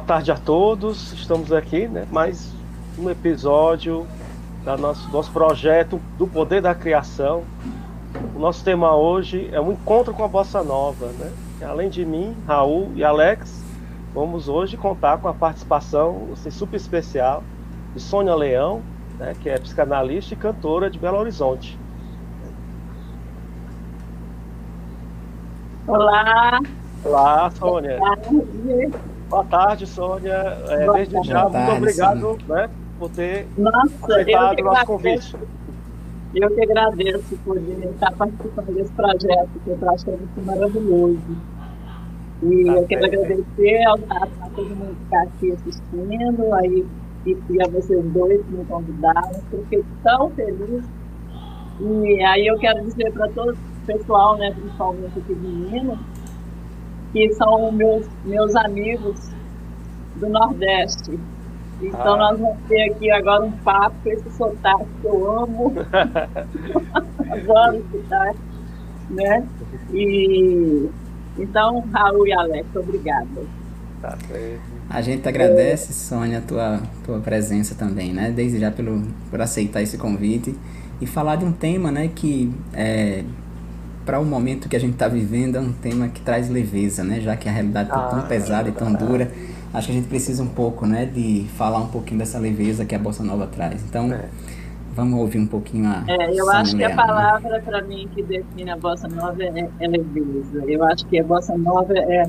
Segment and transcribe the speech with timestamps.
[0.00, 1.12] boa tarde a todos.
[1.12, 2.06] Estamos aqui, né?
[2.10, 2.50] Mais
[2.98, 4.06] um episódio
[4.64, 7.44] da nosso, nosso projeto do Poder da Criação.
[8.34, 11.30] O nosso tema hoje é um encontro com a Bossa Nova, né?
[11.62, 13.62] Além de mim, Raul e Alex,
[14.14, 17.42] vamos hoje contar com a participação assim, super especial
[17.94, 18.80] de Sônia Leão,
[19.18, 19.36] né?
[19.42, 21.78] Que é psicanalista e cantora de Belo Horizonte.
[25.86, 26.58] Olá,
[27.04, 27.98] Olá, Sônia.
[27.98, 29.09] tarde.
[29.30, 30.32] Boa tarde, Sônia.
[30.68, 31.28] É, Boa desde tarde.
[31.28, 35.36] já, muito tarde, obrigado né, por ter Nossa, aceitado que o nosso convite.
[36.34, 41.20] eu que agradeço por estar participando desse projeto, que eu acho muito maravilhoso.
[42.42, 43.14] E Tá eu quero certo.
[43.22, 46.86] agradecer ao, a, a todo mundo que está aqui assistindo, aí,
[47.26, 50.84] e, e a vocês dois que me convidaram, eu fiquei tão feliz.
[51.80, 55.98] E aí eu quero dizer para todo o pessoal, né, principalmente aqui de Minas,
[57.12, 59.30] que são meus, meus amigos
[60.16, 61.18] do Nordeste.
[61.82, 62.18] Então Ah.
[62.18, 65.72] nós vamos ter aqui agora um papo com esse sotaque que eu amo.
[67.30, 68.38] Adoro esse sotaque,
[69.10, 69.46] né?
[69.92, 70.88] E
[71.38, 73.42] então, Raul e Alex, obrigada.
[74.02, 74.60] Tá certo.
[74.88, 78.30] A gente agradece, Sônia, a tua, tua presença também, né?
[78.30, 80.54] Desde já pelo, por aceitar esse convite
[81.00, 83.24] e falar de um tema, né, que é,
[84.04, 87.20] para o momento que a gente está vivendo é um tema que traz leveza, né?
[87.20, 89.30] Já que a realidade está tão Ah, pesada e tão dura,
[89.72, 92.94] acho que a gente precisa um pouco, né, de falar um pouquinho dessa leveza que
[92.94, 93.82] a Bossa Nova traz.
[93.84, 94.24] Então, É.
[94.96, 96.94] vamos ouvir um pouquinho a É, eu acho que a né?
[96.96, 100.64] palavra para mim que define a bossa nova é, é leveza.
[100.66, 102.28] Eu acho que a bossa nova é,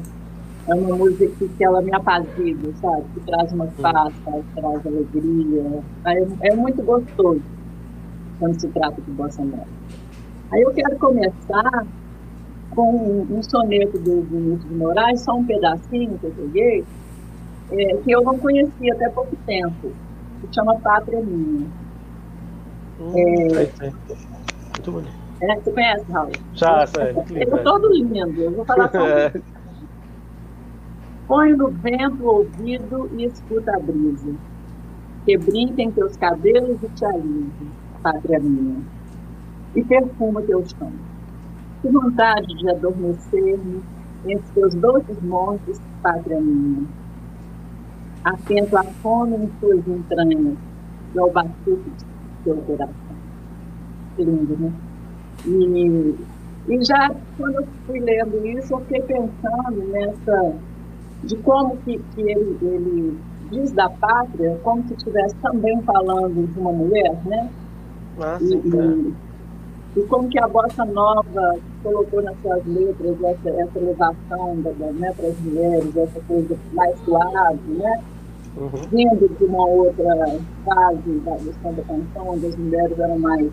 [0.67, 3.03] é uma música que, que ela me apazigua, sabe?
[3.15, 4.43] Que traz uma paz, sabe?
[4.55, 5.81] traz alegria.
[6.05, 7.41] É, é muito gostoso
[8.39, 9.80] quando se trata de bossa nova.
[10.51, 11.85] Aí eu quero começar
[12.71, 16.83] com um, soneto do Vinícius de Moraes, só um pedacinho que eu peguei,
[17.71, 19.91] é, que eu não conhecia até pouco tempo,
[20.41, 21.67] que chama Pátria Minha.
[22.99, 23.49] Hum, É.
[23.49, 23.93] sei, sei.
[24.75, 25.21] Muito bonito.
[25.41, 26.31] É, você conhece, Raul?
[26.53, 27.13] Já, sei.
[27.13, 28.41] Muito Ele é todo lindo.
[28.41, 29.31] Eu vou falar só um É.
[31.27, 34.35] Põe no vento o ouvido e escuta a brisa.
[35.25, 37.71] Que brinca em teus cabelos e te alise,
[38.03, 38.81] pátria minha.
[39.75, 40.91] E perfuma teu chão.
[41.81, 43.81] Que vontade de adormecer-me
[44.25, 46.85] entre teus doces montes, pátria minha.
[48.23, 50.57] Atento à fome em tuas entranhas
[51.15, 52.05] e ao batuque de
[52.43, 53.15] teu coração.
[54.15, 54.71] Que lindo, né?
[55.45, 56.15] E,
[56.67, 60.53] e já quando eu fui lendo isso, eu fiquei pensando nessa
[61.23, 63.17] de como que, que ele, ele
[63.51, 67.49] diz da pátria, como se estivesse também falando de uma mulher, né?
[68.19, 69.13] Ah, E, sim, e,
[69.95, 75.13] e como que a bossa nova colocou nas suas letras essa, essa elevação da, né,
[75.13, 78.01] para as mulheres, essa coisa mais suave, né?
[78.57, 78.69] Uhum.
[78.91, 83.51] Vindo de uma outra fase da questão da canção, onde as mulheres eram mais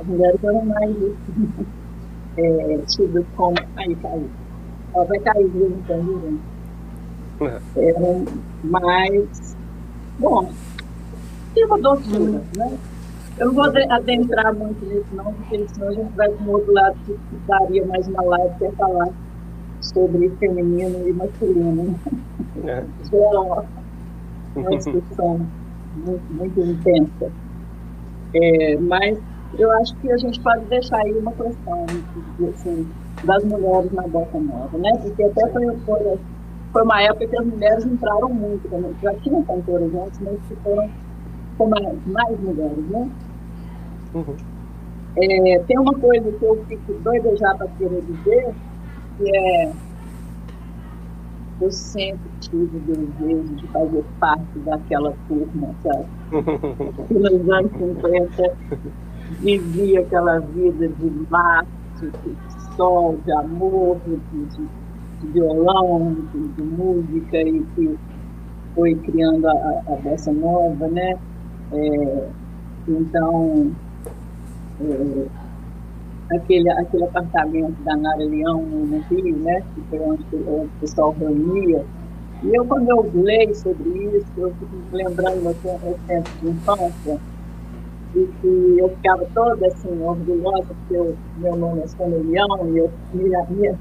[0.00, 0.96] as mulheres eram mais
[2.36, 4.30] é, tidas como aí caiu.
[4.94, 6.54] Ela vai cair de vez em quando, gente
[7.76, 8.24] eram
[8.62, 9.56] mais.
[10.18, 10.50] Bom,
[11.54, 12.78] tem uma doçura, né?
[13.38, 16.50] Eu não vou ade- adentrar muito nisso, não, porque senão a gente vai para um
[16.50, 19.08] outro lado que daria mais uma live para falar
[19.80, 21.98] sobre feminino e masculino.
[22.64, 22.84] É.
[23.02, 23.64] Isso é uma,
[24.76, 25.46] discussão
[25.96, 27.32] muito, muito intensa.
[28.34, 29.18] É, mas
[29.58, 31.86] eu acho que a gente pode deixar aí uma questão
[32.48, 32.88] assim,
[33.24, 34.90] das mulheres na bossa nova, né?
[35.02, 36.18] Porque até foi, foi
[36.74, 38.68] foi uma época que as mulheres entraram muito,
[39.00, 40.90] já tinham cantores antes, mas que foram
[41.56, 43.10] com mais, mais mulheres, né?
[44.14, 44.36] Uhum.
[45.16, 48.54] É, tem uma coisa que eu fico doida já para querer dizer,
[49.16, 49.72] que é
[51.60, 56.04] eu sempre tive o desejo de fazer parte daquela turma, sabe?
[57.08, 58.56] que nos anos 50
[59.40, 61.64] vivia aquela vida de mar,
[62.00, 62.10] de,
[62.76, 64.68] sol, de amor, de, de,
[65.32, 67.98] violão, de, de, música e que
[68.74, 71.16] foi criando a, a bossa nova, né?
[71.72, 72.28] É,
[72.88, 73.72] então,
[74.80, 75.26] é,
[76.36, 81.84] aquele, aquele apartamento da Nara Leão no Rio, né, que foi onde, o pessoal reunia.
[82.42, 85.54] E eu, quando eu leio sobre isso, eu fico lembrando meu
[86.06, 87.20] tempo de infância,
[88.14, 92.78] e que eu ficava toda assim, orgulhosa, porque eu, meu nome é Sônia Leão, e
[92.78, 93.74] eu me, me,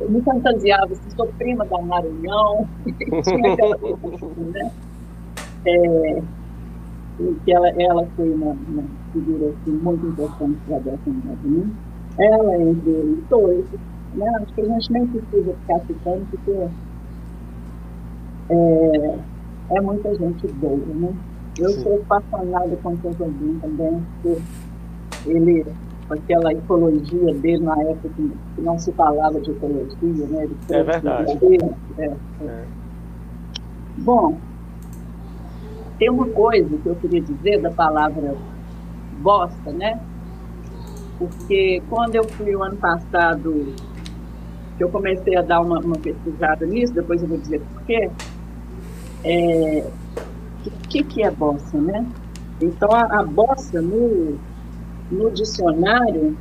[0.00, 2.66] eu me fantasiava, assim, sou prima da Nara Leão,
[3.22, 4.70] tinha aquela coisa né?
[5.66, 6.22] É,
[7.20, 11.70] e que ela, ela foi uma, uma figura assim, muito importante para a Bessa né?
[12.18, 13.64] Ela entre eles dois.
[14.14, 14.28] Né?
[14.36, 16.50] Acho que a gente nem precisa ficar citando, porque
[18.50, 19.18] é,
[19.70, 20.76] é muita gente boa.
[20.76, 21.12] Né?
[21.58, 21.82] Eu Sim.
[21.82, 24.40] sou apaixonada com o Jobim também, porque
[25.26, 25.66] ele,
[26.06, 30.44] com aquela ecologia dele na época que não se falava de ecologia, né?
[30.44, 31.38] Ele é verdade.
[31.98, 32.16] É, é.
[32.46, 32.64] É.
[33.98, 34.36] Bom,
[35.98, 38.36] tem uma coisa que eu queria dizer da palavra
[39.20, 40.00] bosta, né?
[41.18, 43.74] Porque quando eu fui o ano passado,
[44.78, 48.10] eu comecei a dar uma, uma pesquisada nisso, depois eu vou dizer por quê.
[49.24, 49.90] É,
[50.64, 52.06] o que, que é bossa, né?
[52.60, 54.38] Então, a, a bossa no,
[55.10, 56.36] no dicionário,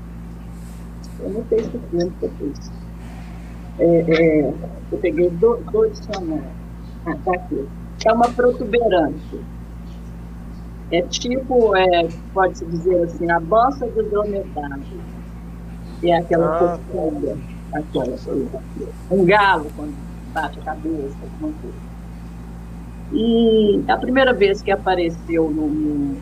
[1.19, 1.71] eu não sei se
[2.21, 2.71] depois.
[3.79, 4.53] É, é,
[4.91, 6.45] eu peguei do, do dicionário.
[7.07, 7.67] Ah, tá aqui
[8.05, 9.39] é uma protuberância.
[10.91, 14.83] É tipo, é, pode-se dizer assim, a bossa do dromedário.
[16.03, 16.79] É aquela ah.
[16.91, 17.37] coisa,
[17.73, 18.61] aquela coisa.
[19.11, 19.95] Um galo, quando
[20.33, 21.87] bate a cabeça, alguma coisa.
[23.11, 26.17] E a primeira vez que apareceu no, no,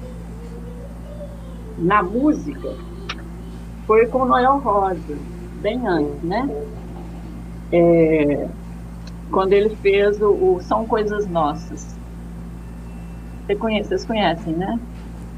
[1.79, 2.73] na música
[3.85, 5.17] foi com Noel Rosa,
[5.61, 6.49] bem antes, né?
[7.71, 8.47] É,
[9.31, 11.95] quando ele fez o, o São Coisas Nossas.
[13.45, 14.79] Você conhece, vocês conhecem, né?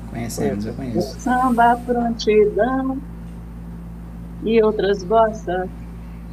[0.10, 1.20] Conhecemos, eu conheço.
[1.20, 2.98] Samba, prontidão
[4.44, 5.70] e outras bossas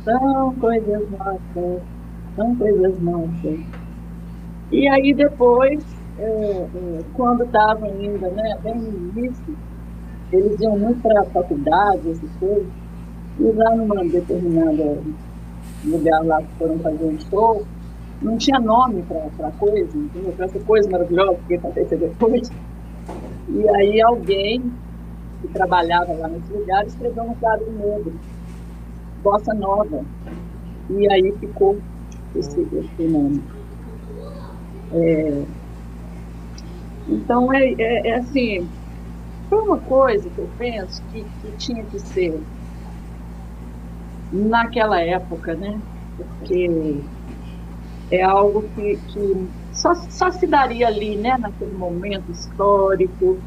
[0.05, 1.83] são coisas nossas,
[2.37, 3.61] são coisas nossas.
[4.71, 5.83] E aí depois,
[6.19, 9.57] é, é, quando estava ainda, né, bem no início,
[10.33, 12.67] eles iam muito para a faculdade, essas coisas,
[13.39, 14.99] e lá numa determinada
[15.89, 17.65] lugar lá que foram fazer um show,
[18.23, 20.35] não tinha nome para a coisa, entendeu?
[20.39, 22.51] Essa coisa maravilhosa que ia acontecer depois.
[23.49, 24.73] E aí alguém
[25.41, 28.15] que trabalhava lá nesse lugar escreveu um quadro negro,
[29.23, 30.05] Bossa Nova.
[30.91, 31.79] E aí ficou
[32.35, 33.43] esse, esse nome.
[34.93, 35.45] É,
[37.09, 38.67] então, é, é, é, assim,
[39.51, 42.41] foi uma coisa que eu penso que, que tinha que ser
[44.33, 45.79] naquela época, né?
[46.17, 47.01] Porque
[48.11, 51.37] é algo que, que só, só se daria ali, né?
[51.39, 53.39] Naquele momento histórico,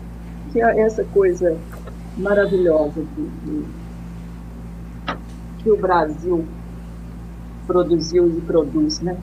[0.51, 1.57] que é essa coisa
[2.17, 3.65] maravilhosa que,
[5.59, 6.45] que, o Brasil
[7.65, 9.17] produziu e produz, né?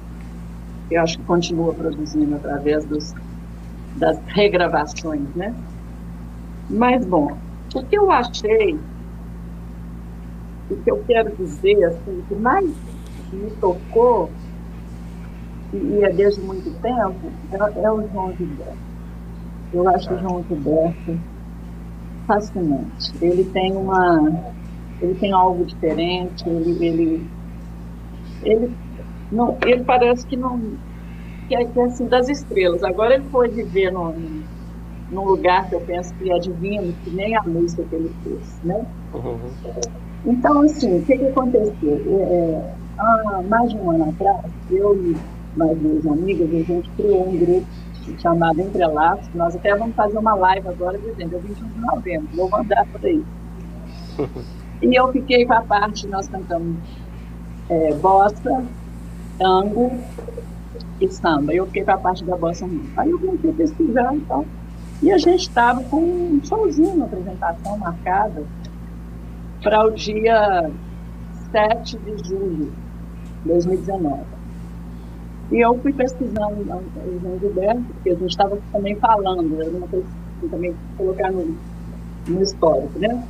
[0.91, 3.15] Eu acho que continua produzindo através dos,
[3.97, 5.55] das regravações, né?
[6.69, 7.37] Mas, bom,
[7.75, 8.79] o que eu achei
[10.71, 12.71] o que eu quero dizer, assim, o que mais
[13.33, 14.31] me tocou,
[15.73, 18.77] e é desde muito tempo, é, é o João Gilberto.
[19.73, 21.19] Eu acho o João Gilberto
[22.27, 23.13] fascinante.
[23.21, 24.55] Ele tem uma.
[25.01, 26.87] Ele tem algo diferente, ele.
[26.87, 27.27] ele,
[28.43, 28.77] ele,
[29.33, 30.61] não, ele parece que não.
[31.49, 32.83] Que é, que é assim das estrelas.
[32.83, 34.43] Agora ele foi viver num,
[35.11, 38.61] num lugar que eu penso que é divino, que nem a música que ele fez,
[38.65, 38.87] né?
[39.13, 39.39] Uhum.
[40.27, 41.75] Então, assim, o que, que aconteceu?
[41.85, 44.41] É, é, há mais de um ano atrás,
[44.71, 45.17] eu e
[45.57, 47.67] mais duas amigas, a gente criou um grupo
[48.19, 49.29] chamado Entrelaços.
[49.35, 53.05] Nós até vamos fazer uma live agora, dizendo, é 21 de novembro, vou mandar por
[53.05, 53.23] aí.
[54.83, 56.77] e eu fiquei com a parte, nós cantamos
[57.69, 58.65] é, bossa,
[59.39, 59.93] tango
[61.01, 61.53] e samba.
[61.53, 62.67] Eu fiquei com a parte da bossa
[62.97, 64.45] Aí eu comecei a pesquisar e tal.
[65.03, 68.43] E a gente estava com um showzinho, uma apresentação marcada
[69.65, 70.71] para o dia
[71.51, 72.71] 7 de julho
[73.43, 74.23] de 2019.
[75.51, 76.65] E eu fui pesquisando o
[77.21, 80.07] João Gilberto, porque a gente estava também falando, era uma coisa
[80.41, 81.57] que também colocar no,
[82.29, 83.27] no histórico, né?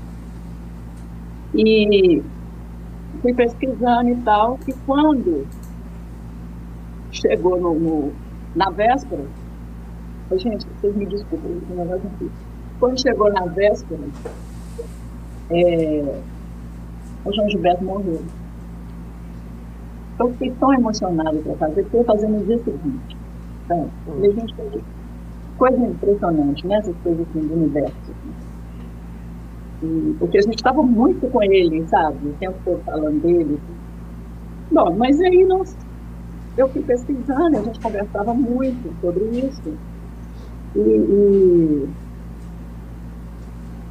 [1.54, 2.22] E
[3.22, 5.46] fui pesquisando e tal, e quando
[7.12, 8.12] chegou no, no
[8.56, 9.24] na véspera,
[10.32, 12.30] gente, vocês me desculpem, negócio aqui.
[12.80, 14.00] Quando chegou na véspera,
[15.50, 16.20] é,
[17.24, 18.22] o João Gilberto morreu.
[20.18, 23.16] Eu fiquei tão emocionada para fazer, porque eu fazendo o dia seguinte.
[23.66, 23.84] Tá?
[24.20, 24.54] E a gente
[25.56, 26.76] coisa impressionante, né?
[26.76, 28.14] Essas coisas assim, do universo.
[29.82, 32.28] E, porque a gente estava muito com ele, sabe?
[32.28, 33.58] O tempo todo falando dele.
[34.70, 35.76] Bom, mas aí nós,
[36.56, 39.74] eu fui pesquisando, a gente conversava muito sobre isso.
[40.76, 41.88] E, e,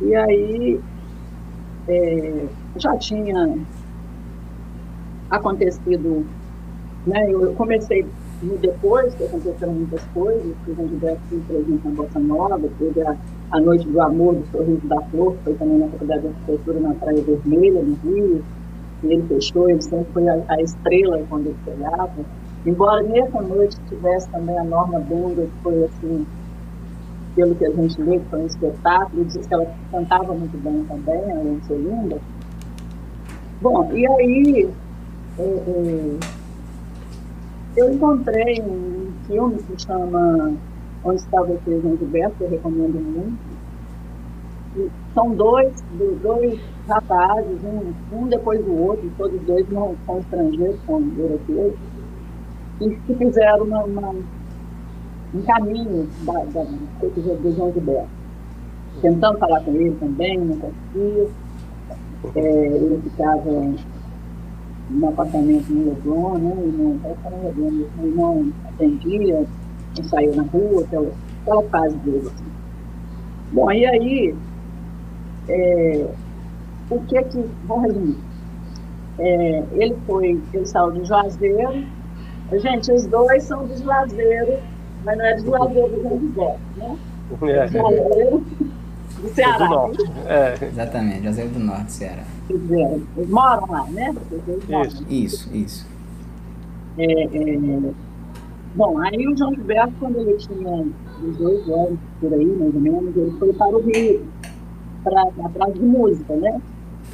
[0.02, 0.80] e aí
[1.88, 2.46] é,
[2.78, 3.58] já tinha
[5.30, 6.26] acontecido,
[7.06, 7.32] né?
[7.32, 8.06] Eu comecei
[8.60, 13.02] depois, que aconteceram muitas coisas, que o João Gilberto se presente na Bossa Nova, teve
[13.02, 13.16] a,
[13.52, 16.94] a Noite do Amor, do Sorriso da Flor, foi também na Faculdade de Arquitetura na
[16.96, 18.44] Praia Vermelha, no Rio,
[19.04, 22.26] e ele fechou, ele sempre foi a, a estrela quando ele chegava.
[22.66, 26.26] Embora nessa noite tivesse também a Norma Benga, que foi assim,
[27.36, 31.62] pelo que a gente lê, foi um espetáculo, diz que ela cantava muito bem também,
[31.68, 32.20] ser linda.
[33.62, 34.70] Bom, e aí
[35.40, 36.18] é, é,
[37.76, 40.54] eu encontrei um filme que chama
[41.04, 43.40] Onde Está Você, João Gilberto, que eu recomendo muito.
[44.76, 45.74] E são dois,
[46.22, 51.74] dois rapazes, um, um depois do outro, todos dois não são estrangeiros, são europeus,
[52.82, 54.16] e que fizeram uma, uma,
[55.34, 58.10] um caminho da, da, do João Gilberto.
[59.02, 61.28] Tentando falar com ele também, não conseguia.
[62.36, 63.52] É, ele ficava
[64.90, 66.56] no apartamento no Leblon, né?
[66.58, 67.00] E não,
[68.00, 69.46] ele não atendia,
[69.98, 71.12] não saía na rua, aquela,
[71.42, 72.28] aquela fase dele.
[72.28, 72.46] Assim.
[73.52, 74.36] Bom, e aí,
[75.50, 76.08] é,
[76.90, 78.18] o que é que, vamos resumir,
[79.20, 81.86] é, ele foi, ele saiu de Juazeiro,
[82.54, 84.60] gente, os dois são de Juazeiro,
[85.04, 86.98] mas não é de Juazeiro do José, né?
[87.42, 87.68] É.
[89.22, 89.68] Do Ceará.
[89.68, 90.04] Do norte.
[90.28, 90.66] É.
[90.66, 92.24] Exatamente, Juazeiro do Norte, Ceará.
[92.50, 94.14] Eles moram lá, né?
[94.86, 95.88] Isso, isso, isso.
[96.98, 97.92] É, é...
[98.76, 100.86] Bom, aí o João Gilberto, quando ele tinha
[101.22, 104.26] 18 anos, por aí, mais ou menos, ele foi para o Rio,
[105.04, 106.62] para a de música, né?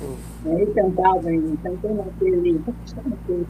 [0.02, 0.16] Hum.
[0.46, 2.54] Ele cantava, em, cantou naquele.
[2.54, 3.48] naquele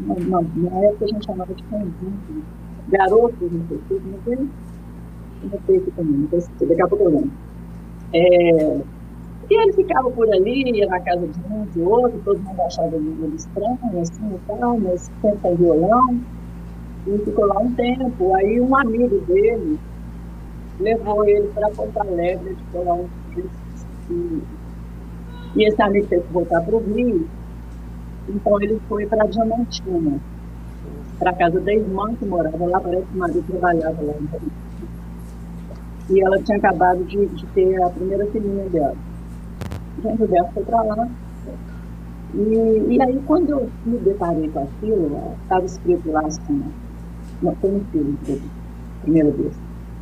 [0.00, 2.44] na, na época a gente chamava de conjunto,
[2.88, 4.48] garotos, não sei não sei,
[5.42, 7.32] não sei aqui também, não sei, daqui a pouco eu lembro.
[8.12, 8.80] É,
[9.48, 12.96] e ele ficava por ali, ia na casa de um, de outro, todo mundo achava
[12.96, 16.20] ele estranho, assim e tal, mas sempre violão.
[17.06, 18.34] E ficou lá um tempo.
[18.34, 19.78] Aí um amigo dele
[20.80, 23.08] levou ele para Porto Alegre, ficou lá um
[24.10, 24.42] e,
[25.56, 27.28] e esse amigo teve que voltar para o Rio.
[28.28, 30.20] Então ele foi para Diamantina,
[31.18, 34.14] para a casa da irmã que morava lá, parece que o marido trabalhava lá.
[36.08, 38.96] E ela tinha acabado de, de ter a primeira filhinha dela.
[40.02, 41.08] João Gilberto foi para lá.
[42.34, 46.62] E, e aí, quando eu me deparei com aquilo, estava escrito lá assim,
[47.42, 48.18] não foi no filme,
[49.02, 49.54] primeira vez.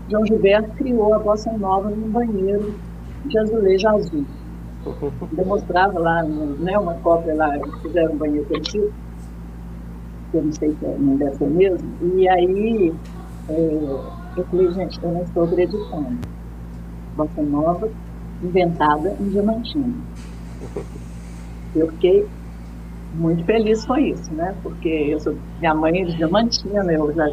[0.09, 2.75] João Gilberto criou a bossa nova num banheiro
[3.26, 4.25] de azulejo azul.
[5.33, 8.92] Demonstrava lá, né, uma cópia lá, fizeram um banheiro perdido,
[10.34, 11.88] que eu não sei se é, não deve ser mesmo.
[12.16, 12.92] E aí,
[13.48, 14.00] é,
[14.36, 16.18] eu falei, gente, eu não estou acreditando.
[17.16, 17.88] Bossa nova
[18.42, 19.94] inventada em Diamantina.
[21.76, 22.26] Eu fiquei
[23.14, 24.54] muito feliz com isso, né?
[24.62, 27.28] Porque eu sou, minha mãe é de Diamantina, eu já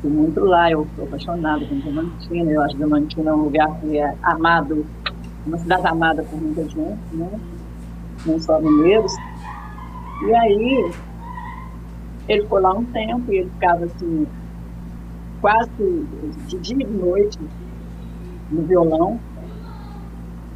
[0.00, 4.14] fui muito lá, eu sou apaixonada por Diamantina, eu acho Diamantina um lugar que é
[4.22, 4.86] amado,
[5.44, 7.30] uma cidade amada por muita gente, né?
[8.24, 9.12] Não só mineiros.
[10.26, 10.92] E aí,
[12.28, 14.26] ele ficou lá um tempo e ele ficava assim,
[15.40, 15.70] quase
[16.46, 17.38] de dia e de noite
[18.50, 19.20] no violão,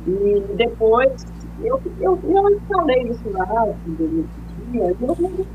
[0.07, 1.11] e depois,
[1.59, 3.45] eu, eu, eu falei isso lá,
[3.75, 5.47] assim, dia, eu não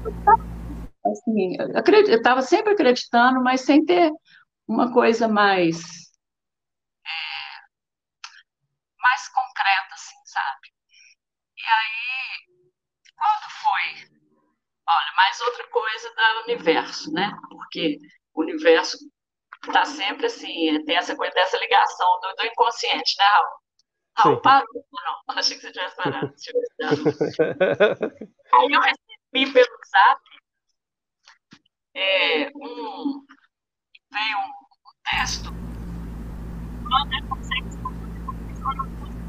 [1.11, 4.11] assim, eu estava sempre acreditando, mas sem ter
[4.67, 5.81] uma coisa mais
[7.05, 7.09] é,
[8.99, 10.67] mais concreta, assim, sabe?
[11.57, 12.47] E aí,
[13.15, 14.13] quando foi?
[14.95, 17.31] Olha, mais outra coisa do universo, né?
[17.49, 17.97] Porque
[18.33, 18.97] o universo
[19.65, 23.47] está sempre assim, tem essa coisa dessa ligação do, do inconsciente, né, Raul?
[24.17, 24.67] Raul parou?
[24.73, 26.33] Não, achei que você tivesse parado.
[28.53, 30.21] Aí eu recebi pelo WhatsApp
[31.95, 33.23] é, um,
[34.11, 34.51] veio um
[35.09, 35.51] texto.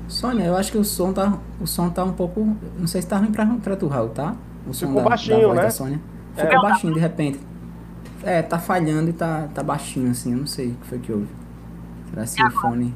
[0.08, 2.40] Sônia, eu acho que o som tá, o som tá um pouco.
[2.78, 4.36] Não sei se tá ruim pra, pra tu, Raul, tá?
[4.66, 5.62] O som Ficou da, baixinho, da voz né?
[5.62, 6.00] da Sônia.
[6.36, 6.40] É.
[6.46, 7.40] Ficou baixinho de repente.
[8.22, 11.12] É, tá falhando e tá, tá baixinho assim, eu não sei o que foi que
[11.12, 11.28] houve.
[12.10, 12.94] Será se o fone.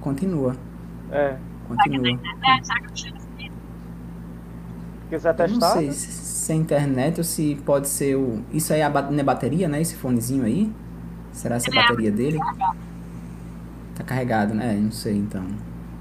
[0.00, 0.56] Continua,
[1.10, 1.36] É.
[1.68, 2.18] continua.
[5.08, 5.72] Quiser Eu não testar.
[5.72, 8.42] sei se, se é internet ou se pode ser o.
[8.50, 9.80] Isso aí é a não é bateria, né?
[9.80, 10.72] Esse fonezinho aí?
[11.32, 12.38] Será se é a bateria dele?
[13.94, 14.74] Tá carregado, né?
[14.74, 15.44] Não sei então.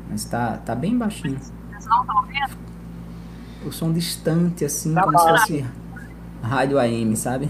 [0.10, 1.38] Mas tá, tá bem baixinho.
[3.66, 5.42] O som distante, assim, Tá como se baixo.
[5.42, 5.66] fosse
[6.42, 7.50] rádio AM, sabe?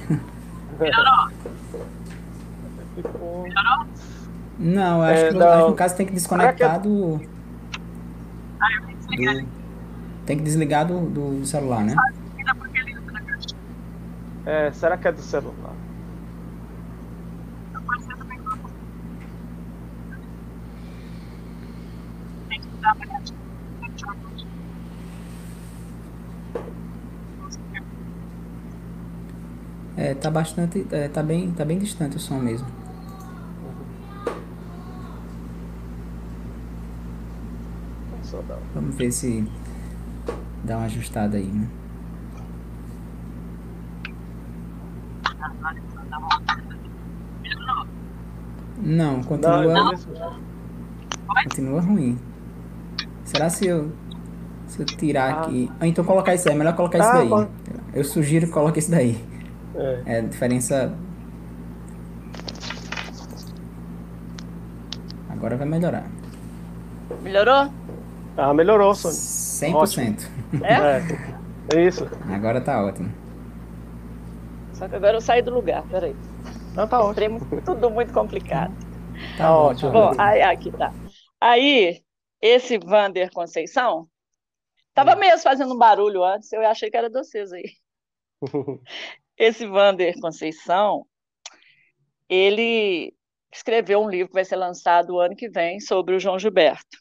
[2.95, 3.47] Ficou-
[4.59, 5.47] Não, eu acho É, que, não.
[5.47, 7.29] acho que no caso tem que desconectar do, do-
[10.25, 11.95] Tem que desligar do, do celular, né?
[14.45, 15.73] É, será que é do celular?
[30.11, 30.85] É, tá bastante.
[30.91, 32.67] É, tá bem, tá bem distante o som mesmo.
[38.73, 39.47] Vamos ver se
[40.63, 41.67] dá uma ajustada aí, né?
[48.77, 49.91] Não, continua,
[51.37, 52.17] é continua ruim.
[53.25, 53.91] Será se eu
[54.67, 55.41] se eu tirar Ah.
[55.41, 55.69] aqui?
[55.79, 57.29] Ah, então colocar isso aí, é melhor colocar isso Ah, daí.
[57.29, 57.49] pode.
[57.93, 59.21] Eu sugiro que coloque isso daí.
[59.73, 60.05] É.
[60.05, 60.97] É a diferença.
[65.27, 66.05] Agora vai melhorar.
[67.19, 67.73] Melhorou?
[68.35, 69.27] Ah, melhorou, Sônia.
[69.57, 70.29] 100%.
[70.61, 70.75] É?
[71.73, 71.87] É.
[71.87, 72.05] Isso.
[72.29, 73.09] Agora tá ótimo.
[74.73, 76.19] Só que agora eu saí do lugar, peraí.
[76.73, 77.47] Não, tá ótimo.
[77.63, 78.73] Tudo muito complicado.
[79.35, 79.91] Tá Tá ótimo.
[79.91, 79.91] ótimo.
[79.91, 80.95] Bom, aí, aqui tá.
[81.39, 82.03] Aí,
[82.41, 84.09] esse Vander Conceição,
[84.93, 87.65] tava mesmo fazendo um barulho antes, eu achei que era de vocês aí.
[89.41, 91.03] Esse Vander Conceição,
[92.29, 93.11] ele
[93.51, 96.95] escreveu um livro que vai ser lançado o ano que vem sobre o João Gilberto.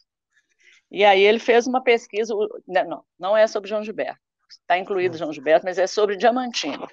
[0.89, 2.33] E aí ele fez uma pesquisa,
[2.67, 6.87] né, não, não é sobre João Gilberto, está incluído João Gilberto, mas é sobre Diamantina.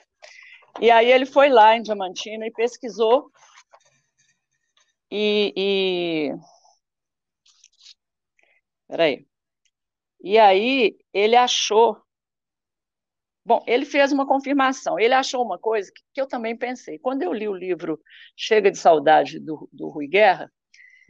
[0.83, 3.33] E aí ele foi lá em Diamantina e pesquisou
[5.11, 6.35] e, e...
[8.87, 9.27] Peraí.
[10.21, 11.97] E aí ele achou.
[13.49, 14.99] Bom, ele fez uma confirmação.
[14.99, 16.99] Ele achou uma coisa que, que eu também pensei.
[16.99, 17.99] Quando eu li o livro
[18.37, 20.53] Chega de Saudade do, do Rui Guerra,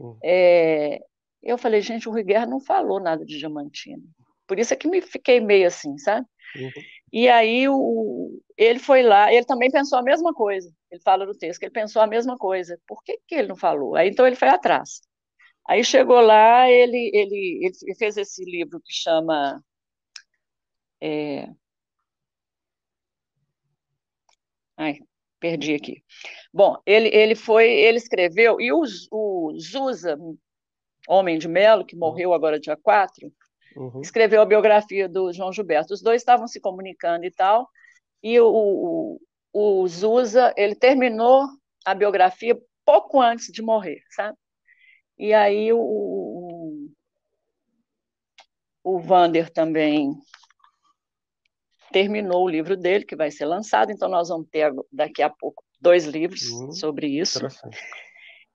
[0.01, 0.17] Hum.
[0.23, 1.01] é,
[1.43, 4.03] eu falei, gente, o Rui Guerra não falou nada de Diamantina.
[4.47, 6.27] Por isso é que me fiquei meio assim, sabe?
[6.57, 6.71] Uhum.
[7.13, 10.73] E aí o, ele foi lá, ele também pensou a mesma coisa.
[10.91, 12.79] Ele fala no texto que ele pensou a mesma coisa.
[12.87, 13.97] Por que, que ele não falou?
[13.97, 15.01] Aí então ele foi atrás.
[15.69, 19.63] Aí chegou lá, ele, ele, ele fez esse livro que chama.
[21.01, 21.49] é,
[24.79, 25.01] Ai,
[25.41, 26.03] perdi aqui.
[26.55, 30.17] Bom, ele, ele foi, ele escreveu, e o, o Zusa,
[31.09, 33.31] Homem de Melo, que morreu agora dia 4,
[33.77, 34.01] Uhum.
[34.01, 35.95] escreveu a biografia do João Gilberto.
[35.95, 37.69] Os dois estavam se comunicando e tal,
[38.23, 39.21] e o, o,
[39.53, 41.45] o Zusa, ele terminou
[41.85, 44.37] a biografia pouco antes de morrer, sabe?
[45.17, 46.89] E aí o, o,
[48.83, 50.13] o Vander também
[51.99, 55.65] terminou o livro dele, que vai ser lançado, então nós vamos ter daqui a pouco
[55.81, 56.71] dois livros Uhum.
[56.71, 57.41] sobre isso.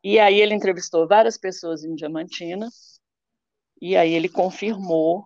[0.01, 2.69] E aí ele entrevistou várias pessoas em Diamantina,
[3.81, 5.25] e aí ele confirmou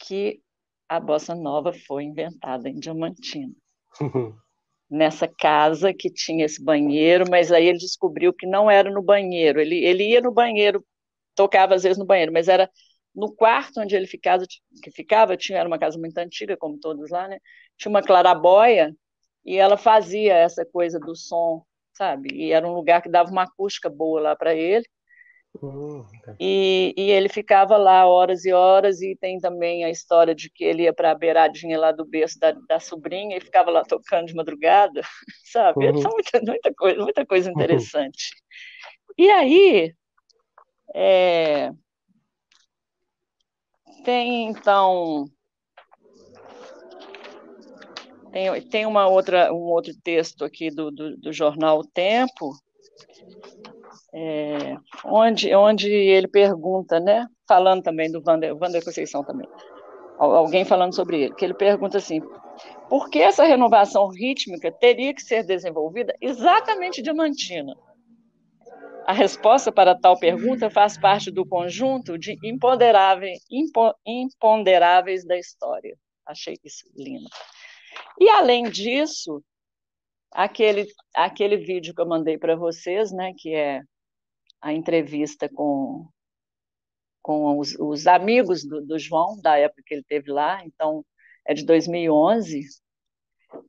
[0.00, 0.40] que
[0.88, 3.54] a bossa nova foi inventada em Diamantina.
[4.90, 9.60] Nessa casa que tinha esse banheiro, mas aí ele descobriu que não era no banheiro.
[9.60, 10.84] Ele, ele ia no banheiro,
[11.34, 12.70] tocava às vezes no banheiro, mas era
[13.16, 14.44] no quarto onde ele ficava,
[14.82, 17.38] que ficava, tinha era uma casa muito antiga, como todos lá, né?
[17.78, 18.94] Tinha uma clarabóia
[19.44, 22.28] e ela fazia essa coisa do som, sabe?
[22.34, 24.84] E era um lugar que dava uma acústica boa lá para ele.
[25.62, 26.04] Hum,
[26.38, 30.62] E, e ele ficava lá horas e horas, e tem também a história de que
[30.62, 34.26] ele ia para a beiradinha lá do berço da, da sobrinha e ficava lá tocando
[34.26, 35.00] de madrugada,
[35.50, 35.88] sabe?
[35.88, 36.02] Uhum.
[36.02, 38.34] São muita, muita, coisa, muita coisa interessante.
[39.16, 39.94] E aí,
[40.94, 41.70] é,
[44.06, 45.28] tem então.
[48.30, 52.52] Tem, tem uma outra, um outro texto aqui do, do, do jornal O Tempo,
[54.14, 57.26] é, onde, onde ele pergunta, né?
[57.48, 59.48] Falando também do Wander, Wander Conceição também.
[60.18, 62.20] alguém falando sobre ele, que ele pergunta assim:
[62.88, 67.74] por que essa renovação rítmica teria que ser desenvolvida exatamente diamantina?
[69.06, 73.38] A resposta para tal pergunta faz parte do conjunto de imponderáveis,
[74.04, 75.96] imponderáveis da história.
[76.26, 77.28] Achei isso lindo.
[78.18, 79.44] E, além disso,
[80.32, 83.80] aquele, aquele vídeo que eu mandei para vocês, né, que é
[84.60, 86.08] a entrevista com,
[87.22, 91.06] com os, os amigos do, do, João, da época que ele teve lá, então
[91.46, 92.60] é de 2011,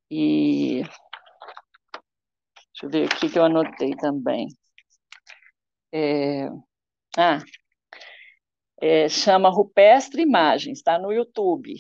[0.10, 4.48] e deixa eu ver aqui que eu anotei também.
[5.92, 6.50] É,
[7.18, 7.44] ah,
[8.82, 11.76] é, chama Rupestre Imagens, está no YouTube.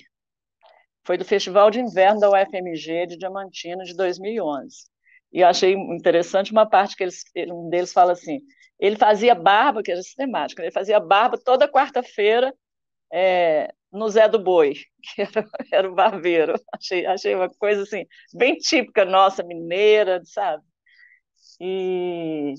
[1.05, 4.75] Foi do Festival de Inverno da UFMG de Diamantina de 2011.
[5.31, 8.39] E eu achei interessante uma parte que eles, um deles fala assim:
[8.79, 12.53] ele fazia barba, que era sistemático, ele fazia barba toda quarta-feira
[13.11, 16.55] é, no Zé do Boi, que era, era o barbeiro.
[16.73, 20.63] Achei, achei uma coisa assim, bem típica nossa, mineira, sabe?
[21.59, 22.53] E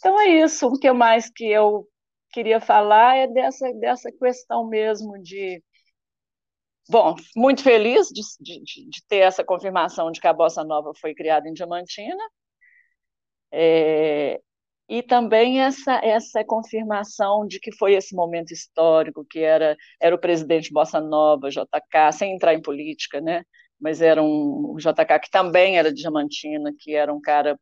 [0.00, 0.66] então é isso.
[0.66, 1.86] O que mais que eu
[2.32, 5.62] queria falar é dessa, dessa questão mesmo de.
[6.88, 11.14] Bom, muito feliz de, de, de ter essa confirmação de que a Bossa Nova foi
[11.14, 12.22] criada em Diamantina.
[13.52, 14.40] É,
[14.88, 20.18] e também essa, essa confirmação de que foi esse momento histórico, que era, era o
[20.18, 23.44] presidente Bossa Nova, JK, sem entrar em política, né?
[23.80, 27.58] mas era um JK que também era de Diamantina, que era um cara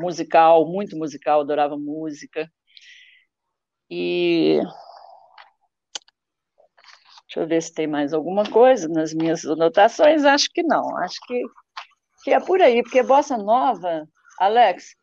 [0.00, 2.50] musical, muito musical, adorava música.
[3.88, 4.60] E
[7.26, 10.24] deixa eu ver se tem mais alguma coisa nas minhas anotações.
[10.24, 11.42] Acho que não, acho que,
[12.24, 14.08] que é por aí, porque Bossa Nova,
[14.38, 14.94] Alex,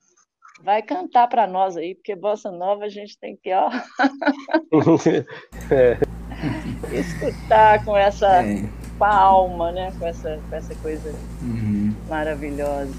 [0.64, 3.70] vai cantar para nós aí, porque Bossa Nova a gente tem que, ó.
[5.72, 6.08] é.
[6.92, 8.44] Escutar com essa.
[8.44, 8.64] É.
[8.98, 9.94] Com a alma, né?
[10.00, 11.94] Com essa, com essa coisa uhum.
[12.08, 12.94] maravilhosa.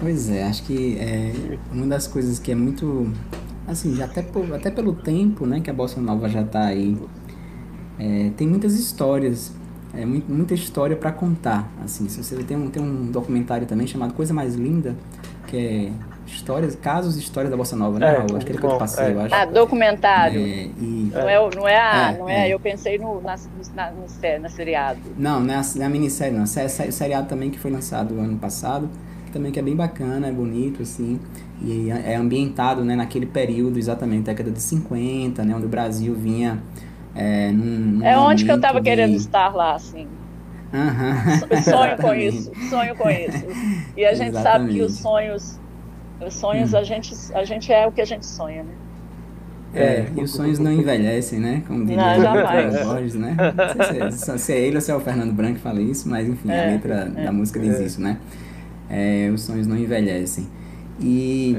[0.00, 3.12] Pois é, acho que é uma das coisas que é muito.
[3.66, 6.96] Assim, já até, por, até pelo tempo né, que a Bossa Nova já está aí,
[7.98, 9.52] é, tem muitas histórias,
[9.92, 11.70] é, muita história para contar.
[11.84, 14.96] Assim, se você tem um, tem um documentário também chamado Coisa Mais Linda,
[15.46, 15.92] que é
[16.26, 18.36] histórias, casos e histórias da Bossa Nova, né, é, Raul?
[18.36, 19.12] Acho que ele que eu passei, é.
[19.12, 19.34] eu acho.
[19.34, 20.40] Ah, documentário.
[20.40, 21.10] É, e...
[21.12, 23.36] Não é, não é, a, é, não é, é, eu pensei no, na,
[23.74, 25.00] na, no, na seriado.
[25.18, 26.44] Não, não é a, não é a minissérie, não.
[26.44, 28.88] É o seriado também que foi lançado ano passado
[29.30, 31.18] também que é bem bacana, é bonito, assim,
[31.62, 36.62] e é ambientado, né, naquele período, exatamente, década de 50, né, onde o Brasil vinha
[37.14, 38.84] é, num, num É onde que eu estava de...
[38.84, 40.06] querendo estar lá, assim.
[40.72, 43.44] Uhum, sonho com isso, sonho com isso.
[43.96, 45.58] E a gente sabe que os sonhos,
[46.24, 46.78] os sonhos, hum.
[46.78, 48.72] a, gente, a gente é o que a gente sonha, né?
[49.74, 51.62] É, é, e os sonhos não envelhecem, né?
[51.66, 52.86] Como diria não, jamais.
[52.86, 53.36] Borges, né?
[53.54, 55.80] Não sei se é, se é ele ou se é o Fernando Branco que fala
[55.80, 58.18] isso, mas enfim, é, a letra é, da música diz isso, né?
[58.88, 60.46] É, os sonhos não envelhecem.
[61.00, 61.56] E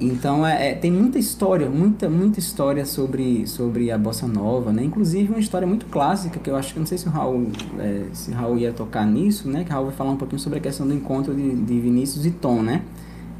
[0.00, 4.82] então é, é, tem muita história, muita, muita história sobre, sobre a bossa nova, né?
[4.82, 8.06] Inclusive uma história muito clássica que eu acho que não sei se o Raul, é,
[8.12, 9.62] se Raul ia tocar nisso, né?
[9.62, 12.26] Que o Raul vai falar um pouquinho sobre a questão do encontro de, de Vinícius
[12.26, 12.82] e Tom, né?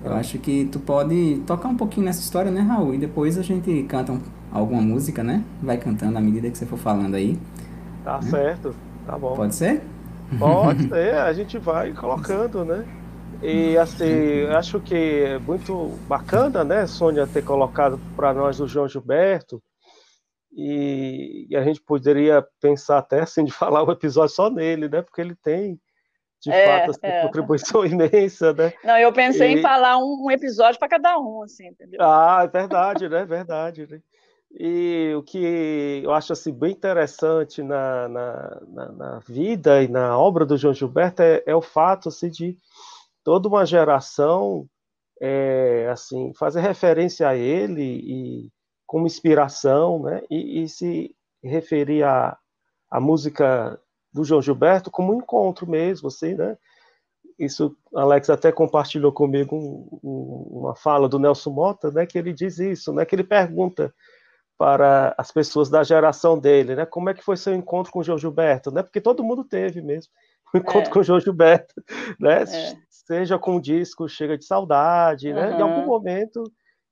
[0.04, 2.94] Eu acho que tu pode tocar um pouquinho nessa história, né, Raul?
[2.94, 4.20] E depois a gente canta um,
[4.52, 5.42] alguma música, né?
[5.62, 7.38] Vai cantando à medida que você for falando aí.
[8.04, 8.30] Tá né?
[8.30, 8.74] certo,
[9.06, 9.34] tá bom.
[9.34, 9.82] Pode ser?
[10.38, 12.84] Pode ser, a gente vai colocando, né?
[13.44, 18.88] E assim, acho que é muito bacana, né, Sônia, ter colocado para nós o João
[18.88, 19.62] Gilberto.
[20.50, 24.88] E, e, a gente poderia pensar até assim de falar o um episódio só nele,
[24.88, 25.02] né?
[25.02, 25.78] Porque ele tem
[26.40, 27.22] de é, fato assim, é.
[27.22, 28.72] contribuição imensa, né?
[28.82, 29.58] Não, eu pensei e...
[29.58, 32.00] em falar um, um episódio para cada um, assim, entendeu?
[32.00, 33.26] Ah, é verdade, né?
[33.26, 33.86] Verdade.
[33.90, 34.00] Né?
[34.58, 40.16] E o que eu acho assim, bem interessante na, na, na, na vida e na
[40.16, 42.56] obra do João Gilberto é, é o fato assim, de
[43.24, 44.68] toda uma geração
[45.20, 48.52] é, assim fazer referência a ele e
[48.86, 50.22] como inspiração, né?
[50.30, 52.38] E, e se referir à,
[53.00, 53.80] música
[54.12, 56.56] do João Gilberto como um encontro mesmo, assim, né?
[57.38, 62.06] Isso, Alex até compartilhou comigo um, um, uma fala do Nelson Mota, né?
[62.06, 63.04] Que ele diz isso, né?
[63.04, 63.92] Que ele pergunta
[64.56, 66.86] para as pessoas da geração dele, né?
[66.86, 68.82] Como é que foi seu encontro com o João Gilberto, né?
[68.82, 70.12] Porque todo mundo teve mesmo
[70.52, 70.92] um encontro é.
[70.92, 71.74] com o João Gilberto,
[72.18, 72.42] né?
[72.42, 75.58] É seja com o disco Chega de Saudade, né?
[75.58, 76.42] Em algum momento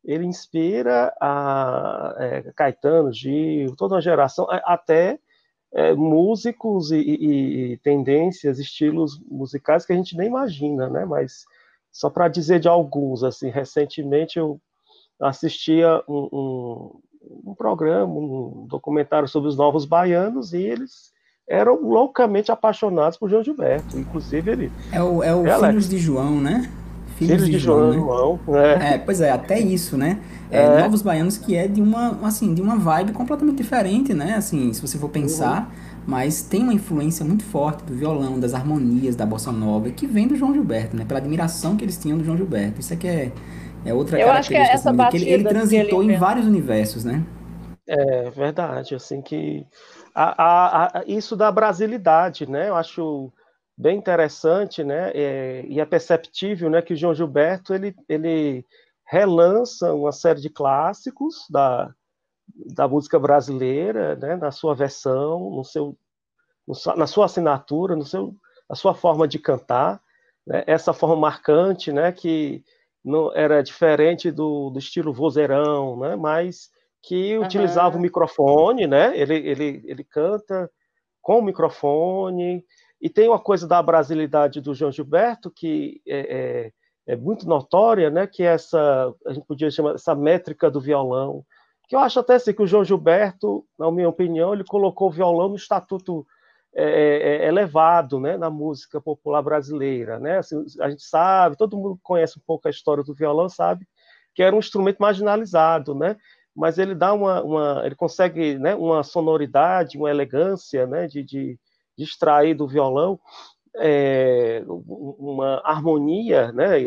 [0.04, 5.18] ele inspira a é, Caetano, Gil, toda uma geração, até
[5.72, 11.04] é, músicos e, e, e, tendências, estilos musicais que a gente nem imagina, né?
[11.04, 11.44] Mas
[11.90, 14.60] só para dizer de alguns, assim, recentemente eu
[15.20, 21.11] assistia um, um, um programa, um documentário sobre os novos baianos, e eles
[21.52, 23.98] eram loucamente apaixonados por João Gilberto.
[23.98, 24.72] Inclusive, ele.
[24.90, 26.70] É o, é o Filhos de João, né?
[27.16, 28.78] Filhos, Filhos de, de, João, João né?
[28.78, 28.94] né?
[28.94, 30.18] É, pois é, até isso, né?
[30.50, 30.80] É, é.
[30.80, 34.34] Novos Baianos que é de uma, assim, de uma vibe completamente diferente, né?
[34.34, 36.02] Assim, se você for pensar, uhum.
[36.06, 40.26] mas tem uma influência muito forte do violão, das harmonias da bossa nova, que vem
[40.26, 41.04] do João Gilberto, né?
[41.06, 42.80] Pela admiração que eles tinham do João Gilberto.
[42.80, 43.30] Isso é que é,
[43.84, 44.38] é outra Eu característica.
[44.38, 47.22] Acho que é essa assim, que ele, ele transitou em vários universos, né?
[47.86, 49.66] É verdade, assim que
[50.14, 52.68] a, a, a, isso da brasilidade, né?
[52.68, 53.32] Eu acho
[53.76, 55.10] bem interessante, né?
[55.14, 58.64] É, e é perceptível, né, que o João Gilberto ele, ele
[59.04, 61.92] relança uma série de clássicos da,
[62.74, 65.96] da música brasileira, né, na sua versão, no seu,
[66.66, 68.34] no, na sua assinatura, no seu,
[68.68, 70.00] na sua forma de cantar,
[70.46, 70.64] né?
[70.66, 72.64] Essa forma marcante, né, que
[73.04, 76.16] não era diferente do, do estilo vozeirão, né?
[76.16, 76.70] Mas
[77.02, 77.44] que uhum.
[77.44, 79.18] utilizava o microfone, né?
[79.18, 80.70] Ele, ele, ele canta
[81.20, 82.64] com o microfone,
[83.02, 86.70] e tem uma coisa da brasilidade do João Gilberto que é,
[87.08, 88.28] é, é, muito notória, né?
[88.28, 91.44] Que é essa, a gente podia chamar essa métrica do violão,
[91.88, 95.12] que eu acho até assim que o João Gilberto, na minha opinião, ele colocou o
[95.12, 96.24] violão no estatuto
[96.72, 98.36] é, é, é elevado, né?
[98.36, 100.38] Na música popular brasileira, né?
[100.38, 103.84] Assim, a gente sabe, todo mundo conhece um pouco a história do violão, sabe
[104.34, 106.16] que era um instrumento marginalizado, né?
[106.54, 111.58] Mas ele dá uma, uma ele consegue né, uma sonoridade, uma elegância né, de, de,
[111.96, 113.18] de extrair do violão
[113.76, 116.78] é, uma harmonia, né,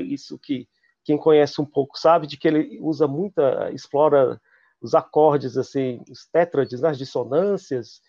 [0.00, 0.68] isso que
[1.04, 4.40] quem conhece um pouco sabe, de que ele usa muita, explora
[4.80, 8.00] os acordes, assim, os tétrades, né, as dissonâncias,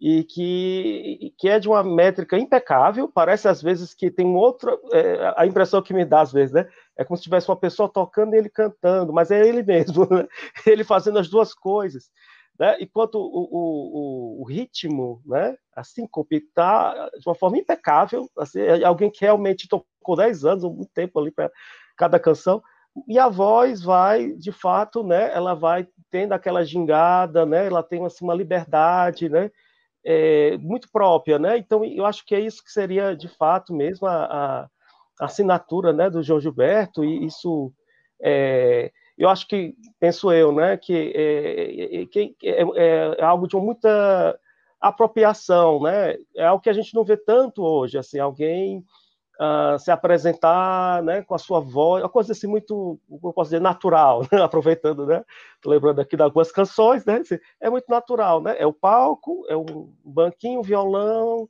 [0.00, 5.34] e que, que é de uma métrica impecável, parece às vezes que tem outra, é,
[5.36, 6.68] a impressão que me dá às vezes, né?
[6.96, 10.26] É como se tivesse uma pessoa tocando e ele cantando, mas é ele mesmo, né?
[10.66, 12.10] ele fazendo as duas coisas.
[12.58, 12.76] Né?
[12.80, 15.56] Enquanto o, o, o, ritmo, né?
[15.74, 20.64] a síncope, está de uma forma impecável, assim, é alguém que realmente tocou 10 anos,
[20.64, 21.50] muito tempo ali para
[21.96, 22.62] cada canção,
[23.08, 25.32] e a voz vai, de fato, né?
[25.32, 27.66] ela vai tendo aquela gingada, né?
[27.66, 29.50] ela tem assim, uma liberdade, né?
[30.04, 31.58] É, muito própria, né?
[31.58, 34.68] Então, eu acho que é isso que seria, de fato, mesmo a,
[35.20, 37.72] a assinatura né, do João Gilberto, e isso,
[38.20, 43.56] é, eu acho que, penso eu, né, que é, que é, é, é algo de
[43.56, 44.38] muita
[44.80, 46.16] apropriação, né?
[46.36, 48.84] É algo que a gente não vê tanto hoje, assim, alguém
[49.42, 53.60] uh, se apresentar né, com a sua voz, uma coisa assim muito, eu posso dizer,
[53.60, 54.40] natural, né?
[54.42, 55.24] aproveitando, né?
[55.60, 57.16] Tô lembrando aqui de algumas canções, né?
[57.16, 58.54] Assim, é muito natural, né?
[58.58, 61.48] É o palco, é um banquinho, um violão,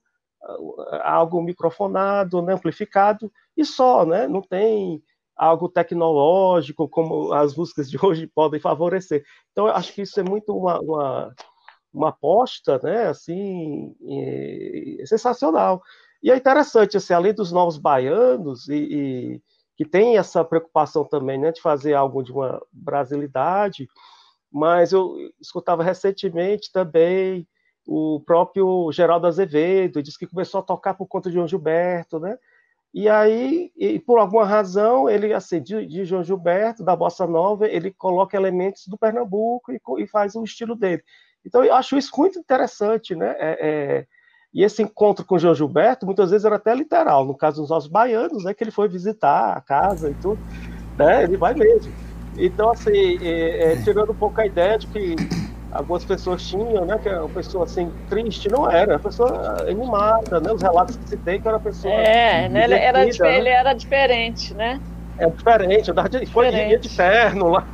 [1.02, 2.54] algo microfonado, né?
[2.54, 4.26] amplificado, e só, né?
[4.26, 5.02] Não tem
[5.36, 9.24] algo tecnológico como as músicas de hoje podem favorecer.
[9.50, 11.34] Então, eu acho que isso é muito uma, uma,
[11.92, 13.06] uma aposta, né?
[13.08, 15.82] Assim, é, sensacional.
[16.22, 19.42] E é interessante, assim, além dos novos baianos, e, e,
[19.76, 23.88] que tem essa preocupação também né, de fazer algo de uma brasilidade,
[24.50, 27.46] mas eu escutava recentemente também
[27.86, 32.38] o próprio Geraldo Azevedo, disse que começou a tocar por conta de João Gilberto, né?
[32.94, 37.66] E aí, e por alguma razão, ele, assim, de, de João Gilberto, da Bossa Nova,
[37.66, 41.02] ele coloca elementos do Pernambuco e, e faz o estilo dele.
[41.44, 43.34] Então, eu acho isso muito interessante, né?
[43.38, 44.06] É, é,
[44.54, 47.24] e esse encontro com o João Gilberto, muitas vezes era até literal.
[47.24, 50.38] No caso dos nossos baianos, né, que ele foi visitar a casa e tudo,
[50.98, 51.92] né, ele vai mesmo.
[52.36, 55.16] Então, assim, é, é, tirando um pouco a ideia de que
[55.70, 60.38] algumas pessoas tinham, né, que é uma pessoa assim triste, não era, uma pessoa animada,
[60.38, 63.38] né, os relatos que se tem que era uma pessoa É, né, ele, era, né?
[63.38, 64.78] ele era diferente, né?
[65.18, 66.88] É diferente, andava de, diferente.
[66.88, 67.66] de terno lá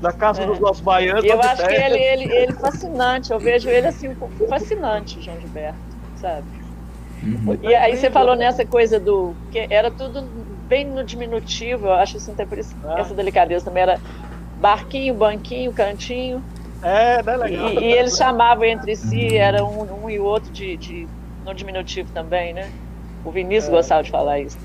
[0.00, 0.46] na, casa é.
[0.46, 1.24] dos nossos baianos.
[1.24, 4.14] Eu acho que ele, ele, ele fascinante, eu vejo ele assim,
[4.48, 5.91] fascinante, João Gilberto
[6.22, 6.46] sabe?
[7.22, 7.58] Uhum.
[7.62, 9.34] E aí você falou nessa coisa do.
[9.50, 10.22] que era tudo
[10.68, 12.98] bem no diminutivo, eu acho assim, até por isso ah.
[12.98, 14.00] essa delicadeza também era
[14.60, 16.42] barquinho, banquinho, cantinho.
[16.82, 17.70] É, né, legal.
[17.70, 21.06] E, e eles chamavam entre si, era um, um e o outro de, de,
[21.44, 22.70] no diminutivo também, né?
[23.24, 23.76] O Vinícius é.
[23.76, 24.58] gostava de falar isso.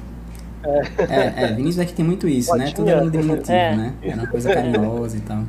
[0.63, 2.71] É, é, é Vinícius aqui tem muito isso, né?
[2.73, 3.75] Tudo é no diminutivo, é.
[3.75, 3.93] né?
[4.01, 5.43] É uma coisa carinhosa e tal.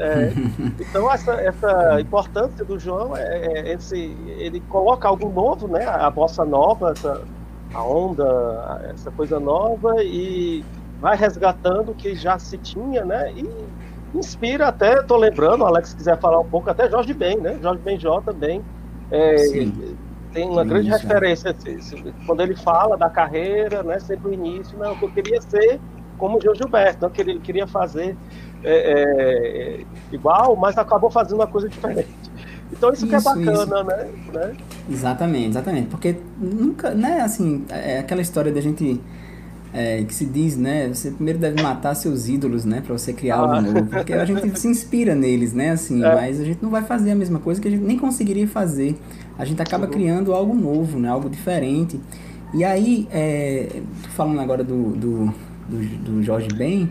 [0.00, 0.32] É,
[0.80, 5.86] então essa, essa importância do João é, é, esse, ele coloca algo novo, né?
[5.86, 7.22] A bossa nova, essa,
[7.74, 10.64] a onda, essa coisa nova e
[11.00, 13.32] vai resgatando o que já se tinha, né?
[13.32, 13.48] E
[14.16, 17.58] inspira até, tô lembrando, Alex quiser falar um pouco, até Jorge Ben, né?
[17.62, 18.62] Jorge Benjó também
[19.10, 19.36] é,
[20.32, 21.54] tem uma grande referência
[22.24, 23.98] quando ele fala da carreira, né?
[23.98, 25.80] Sempre o início, não, eu queria ser
[26.16, 28.16] como o Gilberto, não, que ele queria fazer
[28.62, 29.80] é, é,
[30.12, 32.08] igual, mas acabou fazendo uma coisa diferente.
[32.72, 34.08] Então isso, isso que é bacana, né?
[34.32, 34.56] né?
[34.88, 35.88] Exatamente, exatamente.
[35.88, 39.00] Porque nunca, né, assim, é aquela história da gente
[39.72, 40.88] é, que se diz, né?
[40.88, 42.82] Você primeiro deve matar seus ídolos, né?
[42.84, 43.60] Pra você criar algo ah.
[43.60, 43.86] novo.
[43.86, 45.70] Porque a gente se inspira neles, né?
[45.70, 46.14] Assim, é.
[46.14, 48.96] mas a gente não vai fazer a mesma coisa que a gente nem conseguiria fazer.
[49.38, 49.90] A gente acaba uhum.
[49.90, 51.08] criando algo novo, né?
[51.08, 52.00] Algo diferente.
[52.52, 53.80] E aí, é,
[54.16, 55.34] falando agora do, do,
[55.68, 56.90] do, do Jorge Ben,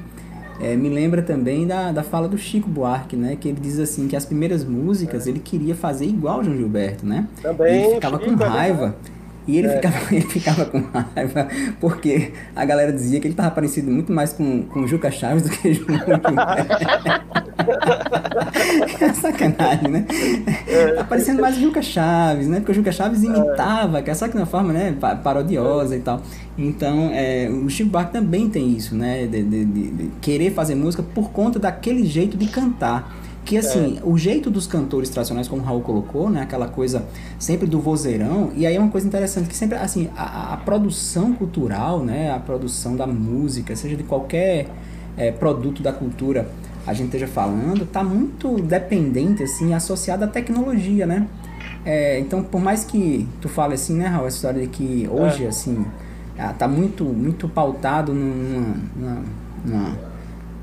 [0.59, 3.37] é, me lembra também da, da fala do Chico Buarque, né?
[3.39, 5.29] Que ele diz assim que as primeiras músicas é.
[5.29, 7.27] ele queria fazer igual o João Gilberto, né?
[7.41, 7.83] Também.
[7.83, 8.95] Ele ficava Chico, com é raiva.
[9.49, 9.77] E ele, é.
[9.77, 11.47] ficava, ele ficava com raiva
[11.79, 15.49] porque a galera dizia que ele estava parecido muito mais com, com Juca Chaves do
[15.49, 15.89] que João
[19.01, 20.05] é sacanagem, né?
[20.67, 20.91] É.
[20.93, 22.59] Tá parecendo mais Juca Chaves, né?
[22.59, 25.99] Porque o Juca Chaves imitava, que é só que de uma forma né, parodiosa e
[25.99, 26.21] tal.
[26.55, 29.25] Então, é, o Chico Buarque também tem isso, né?
[29.25, 33.15] De, de, de, de querer fazer música por conta daquele jeito de cantar
[33.49, 34.07] que assim, é.
[34.07, 37.03] o jeito dos cantores tradicionais, como o Raul colocou, né, aquela coisa
[37.39, 41.33] sempre do vozeirão, e aí é uma coisa interessante que sempre, assim, a, a produção
[41.33, 44.67] cultural, né, a produção da música, seja de qualquer
[45.17, 46.47] é, produto da cultura
[46.85, 51.27] a gente esteja falando, tá muito dependente, assim, associado à tecnologia, né?
[51.83, 55.45] É, então, por mais que tu fale assim, né, Raul, a história de que hoje,
[55.45, 55.47] é.
[55.47, 55.88] assim,
[56.38, 59.23] ah, tá muito, muito pautado numa, numa,
[59.65, 60.08] numa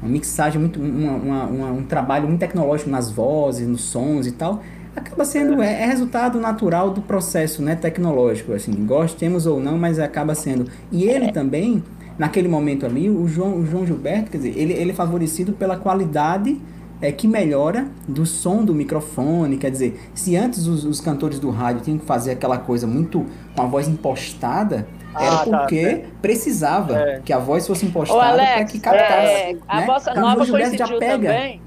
[0.06, 4.32] uma mixagem muito uma, uma, uma, um trabalho muito tecnológico nas vozes, nos sons e
[4.32, 4.62] tal,
[4.94, 9.98] acaba sendo é, é, resultado natural do processo, né, tecnológico, assim, gostemos ou não, mas
[9.98, 10.70] acaba sendo.
[10.90, 11.82] E ele também,
[12.18, 15.76] naquele momento ali, o João, o João Gilberto, quer dizer, ele, ele é favorecido pela
[15.76, 16.58] qualidade
[17.00, 21.50] é, que melhora do som do microfone, quer dizer, se antes os, os cantores do
[21.50, 24.86] rádio tinham que fazer aquela coisa muito com a voz impostada,
[25.18, 27.20] era ah, tá, porque tá, precisava é.
[27.24, 29.32] que a voz fosse impostada para que captasse.
[29.32, 29.60] É, né?
[29.66, 31.60] A bossa então, nova coincidiu já pega, também.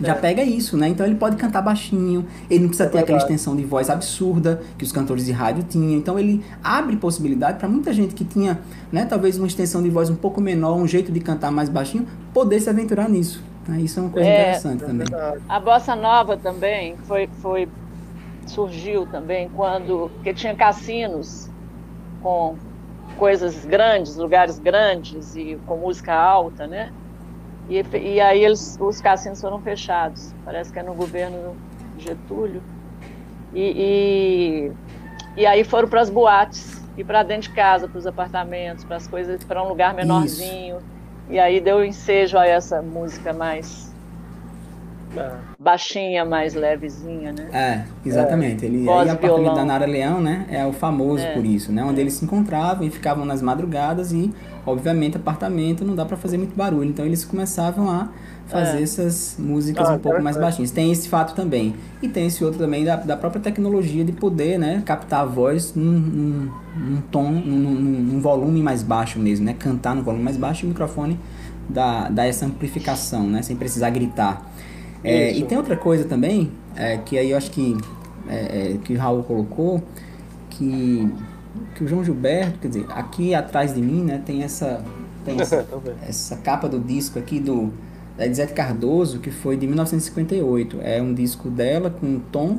[0.00, 0.14] Já é.
[0.14, 0.88] pega isso, né?
[0.88, 4.84] Então ele pode cantar baixinho, ele não precisa ter aquela extensão de voz absurda que
[4.84, 5.98] os cantores de rádio tinham.
[5.98, 8.58] Então ele abre possibilidade para muita gente que tinha,
[8.90, 12.06] né, talvez uma extensão de voz um pouco menor, um jeito de cantar mais baixinho,
[12.32, 13.42] poder se aventurar nisso.
[13.68, 13.80] Né?
[13.82, 15.06] Isso é uma coisa é, interessante também.
[15.48, 17.68] A bossa nova também foi, foi
[18.46, 21.48] surgiu também quando que tinha cassinos
[22.22, 22.56] com
[23.18, 26.92] coisas grandes, lugares grandes e com música alta, né?
[27.68, 30.34] E, e aí eles, os cassinos foram fechados.
[30.44, 31.56] Parece que é no governo
[31.98, 32.62] Getúlio.
[33.54, 34.72] E,
[35.36, 38.84] e, e aí foram para as boates e para dentro de casa, para os apartamentos,
[38.84, 40.76] para as coisas, para um lugar menorzinho.
[40.76, 40.86] Isso.
[41.30, 43.91] E aí deu ensejo a essa música mais
[45.58, 47.48] baixinha, mais levezinha, né?
[47.52, 48.64] É, exatamente.
[48.64, 51.32] Ele, Voz aí, o apartamento da Nara Leão, né, é o famoso é.
[51.32, 51.84] por isso, né?
[51.84, 52.02] Onde é.
[52.02, 54.32] eles se encontravam e ficavam nas madrugadas e,
[54.66, 56.88] obviamente, apartamento não dá para fazer muito barulho.
[56.88, 58.08] Então eles começavam a
[58.46, 58.82] fazer é.
[58.82, 60.70] essas músicas ah, um pouco mais baixinhas.
[60.70, 61.74] Tem esse fato também.
[62.02, 65.74] E tem esse outro também da, da própria tecnologia de poder, né, captar a voz
[65.74, 69.54] num, num, num tom, num, num, volume mais baixo mesmo, né?
[69.58, 71.18] Cantar no volume mais baixo e o microfone
[71.68, 73.42] dá, dá essa amplificação, né?
[73.42, 74.51] Sem precisar gritar.
[75.04, 77.76] É, e tem outra coisa também, é, que aí eu acho que,
[78.28, 78.34] é,
[78.74, 79.82] é, que o Raul colocou,
[80.50, 81.12] que,
[81.74, 84.84] que o João Gilberto, quer dizer, aqui atrás de mim, né, tem essa,
[85.24, 85.66] tem essa,
[86.06, 87.72] essa capa do disco aqui do
[88.16, 90.78] da Elisete Cardoso, que foi de 1958.
[90.82, 92.58] É um disco dela com o Tom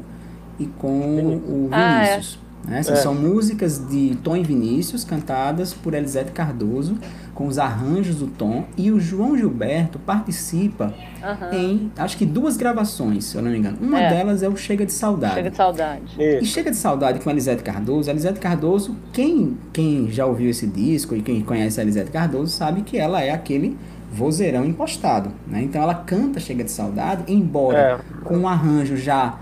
[0.60, 2.40] e com o Vinícius.
[2.66, 2.72] Ah, é.
[2.72, 2.80] Né?
[2.80, 2.84] É.
[2.84, 6.98] São músicas de Tom e Vinícius, cantadas por Elisete Cardoso,
[7.34, 8.66] com os arranjos do Tom.
[8.78, 11.58] E o João Gilberto participa uhum.
[11.58, 13.78] em, acho que duas gravações, se eu não me engano.
[13.82, 14.10] Uma é.
[14.10, 15.36] delas é o Chega de Saudade.
[15.36, 16.16] Chega de Saudade.
[16.18, 18.10] E Chega de Saudade com Elisete Cardoso.
[18.10, 22.82] Elisete Cardoso, quem, quem já ouviu esse disco e quem conhece a Elisete Cardoso sabe
[22.82, 23.78] que ela é aquele
[24.12, 25.32] vozeirão impostado.
[25.48, 25.64] Né?
[25.64, 28.24] Então ela canta Chega de Saudade, embora é.
[28.24, 29.40] com um arranjo já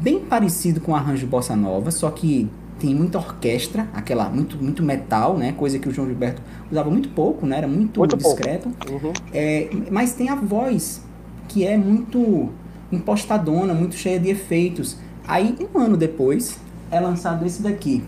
[0.00, 2.48] bem parecido com o arranjo bossa nova, só que
[2.80, 5.52] tem muita orquestra, aquela muito, muito metal, né?
[5.52, 7.58] Coisa que o João Gilberto usava muito pouco, né?
[7.58, 8.68] Era muito, muito discreto.
[8.90, 9.12] Uhum.
[9.32, 11.02] É, mas tem a voz,
[11.46, 12.48] que é muito
[12.90, 14.96] impostadona, muito cheia de efeitos.
[15.28, 16.58] Aí, um ano depois,
[16.90, 18.02] é lançado esse daqui,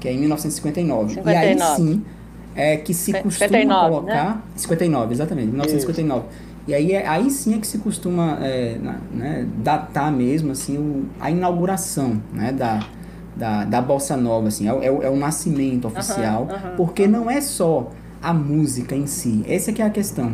[0.00, 1.14] que é em 1959.
[1.14, 1.32] 59.
[1.32, 2.04] E aí sim,
[2.56, 4.34] é que se costuma 59, colocar...
[4.34, 4.42] Né?
[4.56, 6.24] 59, exatamente, 1959.
[6.26, 6.54] Isso.
[6.66, 8.78] E aí, é, aí sim é que se costuma é,
[9.12, 12.80] né, datar mesmo assim, o, a inauguração né, da,
[13.36, 17.30] da, da Bossa Nova, assim, é, é, é o nascimento oficial, uhum, uhum, porque não
[17.30, 17.90] é só
[18.22, 20.32] a música em si, essa que é a questão.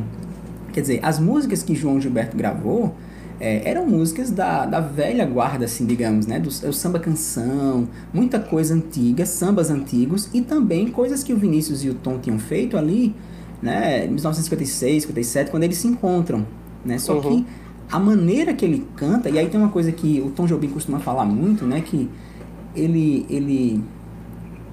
[0.72, 2.94] Quer dizer, as músicas que João Gilberto gravou
[3.40, 6.38] é, eram músicas da, da velha guarda, assim, digamos, né?
[6.38, 11.82] Do, do samba canção, muita coisa antiga, sambas antigos e também coisas que o Vinícius
[11.82, 13.14] e o Tom tinham feito ali
[13.62, 16.46] né, 1956, 57, quando eles se encontram,
[16.84, 16.98] né?
[16.98, 17.20] Só Uhum.
[17.20, 17.46] que
[17.90, 21.00] a maneira que ele canta, e aí tem uma coisa que o Tom Jobim costuma
[21.00, 22.08] falar muito, né, que
[22.74, 23.82] ele ele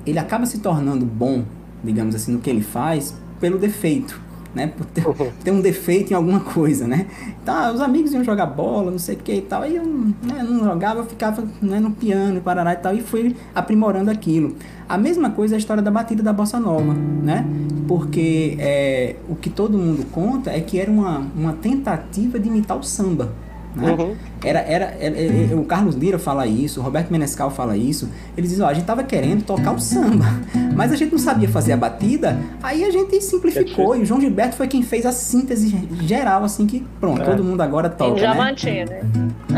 [0.05, 1.43] ele acaba se tornando bom,
[1.83, 4.19] digamos assim, no que ele faz pelo defeito,
[4.55, 4.67] né?
[4.67, 5.03] Por ter,
[5.43, 7.07] ter um defeito em alguma coisa, né?
[7.43, 10.43] Então, os amigos iam jogar bola, não sei o que e tal, aí eu né,
[10.43, 14.55] não jogava, eu ficava né, no piano, parará e tal, e fui aprimorando aquilo.
[14.87, 17.45] A mesma coisa é a história da batida da bossa nova, né?
[17.87, 22.77] Porque é, o que todo mundo conta é que era uma, uma tentativa de imitar
[22.77, 23.33] o samba,
[23.81, 23.91] né?
[23.91, 24.15] Uhum.
[24.43, 28.09] Era, era, era- é- é- o Carlos Lira fala isso, o Roberto Menescal fala isso.
[28.37, 30.25] Eles dizem, ó, a gente tava querendo tocar o samba,
[30.75, 33.95] mas a gente não sabia fazer a batida, aí a gente simplificou.
[33.95, 37.25] É e o João Gilberto foi quem fez a síntese geral, assim, que pronto, É.
[37.25, 38.19] todo mundo agora toca, Em né?
[38.19, 38.99] Diamantina.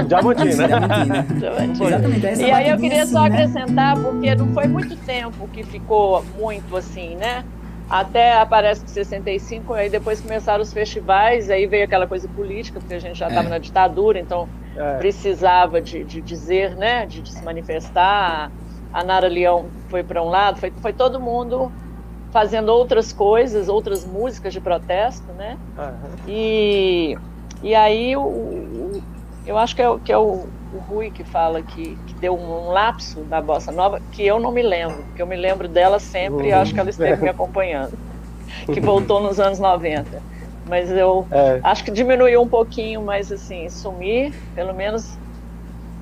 [0.08, 0.68] Diamantina, né?
[0.68, 1.26] Diamantina.
[1.40, 1.88] Diamantina.
[1.90, 3.44] Exatamente, essa E aí eu queria assim, só né?
[3.44, 7.44] acrescentar, porque não foi muito tempo que ficou muito assim, né?
[7.90, 12.94] Até parece que 65, aí depois começaram os festivais, aí veio aquela coisa política, porque
[12.94, 13.52] a gente já estava É.
[13.52, 14.98] na ditadura, então É.
[14.98, 17.06] precisava de, de dizer, né?
[17.08, 18.52] De, de se manifestar.
[18.92, 21.74] A Nara Leão foi para um lado, foi, foi todo mundo
[22.32, 25.58] fazendo outras coisas, outras músicas de protesto, né?
[25.78, 26.20] Aham.
[26.26, 27.16] E,
[27.62, 29.04] e aí o, o-
[29.46, 32.72] eu acho que é, que é o, o Rui que fala que, que deu um,
[32.72, 36.50] lapso da bossa nova, que eu não me lembro, porque eu me lembro dela sempre
[36.50, 37.98] e acho que ela esteve me acompanhando,
[38.66, 40.22] que voltou nos anos 90.
[40.66, 41.60] Mas eu É.
[41.64, 45.18] acho que diminuiu um pouquinho, mas assim, sumir, pelo menos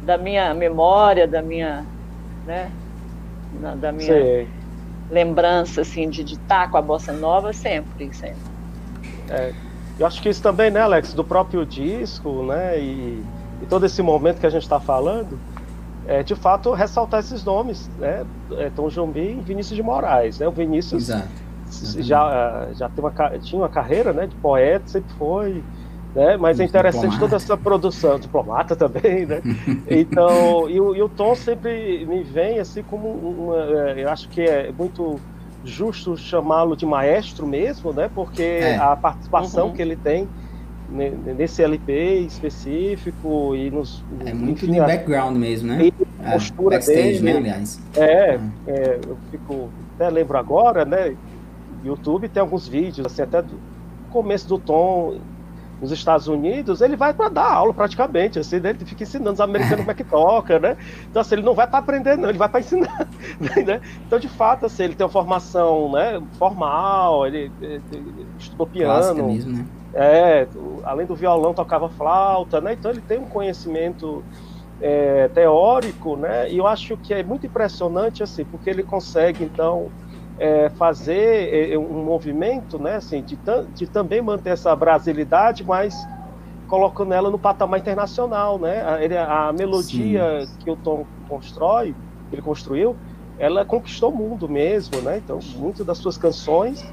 [0.01, 1.85] da minha memória, da minha,
[2.45, 2.71] né,
[3.75, 4.49] da, minha Sei.
[5.09, 8.41] lembrança assim de estar com a bossa nova sempre, sempre.
[9.97, 13.23] Eu acho que isso também, né, Alex, do próprio disco, né, e,
[13.59, 15.41] e todo esse momento que a gente está falando,
[16.03, 20.47] é de fato ressaltar esses nomes, né, é, Tom Jobim e Vinícius de Moraes, né,
[20.47, 21.31] o Vinícius Exato.
[21.99, 25.67] já, já tem uma, tinha uma carreira, né, de poeta, sempre foi,
[26.13, 27.19] né, mas é interessante diplomata.
[27.19, 29.43] toda essa produção, diplomata também, né,
[29.85, 33.09] então, e, o- e o Tom sempre me vem assim como
[33.47, 35.23] uma, é, eu acho que é muito
[35.63, 38.07] justo chamá-lo de maestro mesmo, né?
[38.07, 38.77] Porque É.
[38.77, 39.73] a participação Uhum.
[39.73, 40.31] que ele tem
[40.89, 45.91] nesse LP específico e nos É muito enfim, de a- background mesmo, né?
[46.23, 47.21] É, postura backstage, dele.
[47.21, 47.79] né, aliás.
[47.95, 48.49] é, Uhum.
[48.67, 51.15] é, eu fico até lembro agora, né?
[51.83, 53.59] YouTube tem alguns vídeos assim até do
[54.11, 55.19] começo do Tom
[55.79, 58.71] nos Estados Unidos, ele vai para dar aula praticamente, assim, né?
[58.71, 60.75] ele fica ensinando os americanos como é que toca, né?
[61.09, 63.07] Então, assim, ele não vai para aprender, não, ele vai para ensinar,
[63.65, 63.81] né?
[64.05, 69.15] Então, de fato, assim, ele tem uma formação, né, formal, ele, ele- ele estudou Clássica
[69.15, 69.65] piano, mesmo, né?
[69.93, 70.47] é,
[70.83, 72.73] além do violão tocava flauta, né?
[72.73, 74.23] Então ele tem um conhecimento
[74.79, 76.49] é, teórico, né?
[76.51, 79.91] E eu acho que é muito impressionante assim, porque ele consegue então
[80.39, 82.95] é, fazer é, um movimento, né?
[82.95, 83.37] Assim, de,
[83.73, 85.95] de também manter essa brasilidade, mas
[86.67, 88.81] colocando ela no patamar internacional, né?
[89.17, 91.95] A, a melodia que o Tom constrói,
[92.31, 92.95] ele construiu,
[93.39, 95.17] ela conquistou o mundo mesmo, né?
[95.17, 96.83] Então, muitas das suas canções,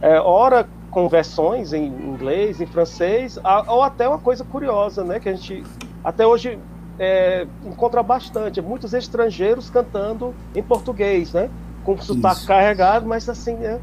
[0.00, 5.18] é, ora com versões em inglês, em francês, a- ou até uma coisa curiosa, né?
[5.18, 5.64] Que a gente
[6.04, 6.58] até hoje
[6.98, 11.50] é, encontra bastante, muitos estrangeiros cantando em português, né?
[11.84, 12.46] Com sotaque Isso.
[12.46, 13.78] carregado, mas assim, né?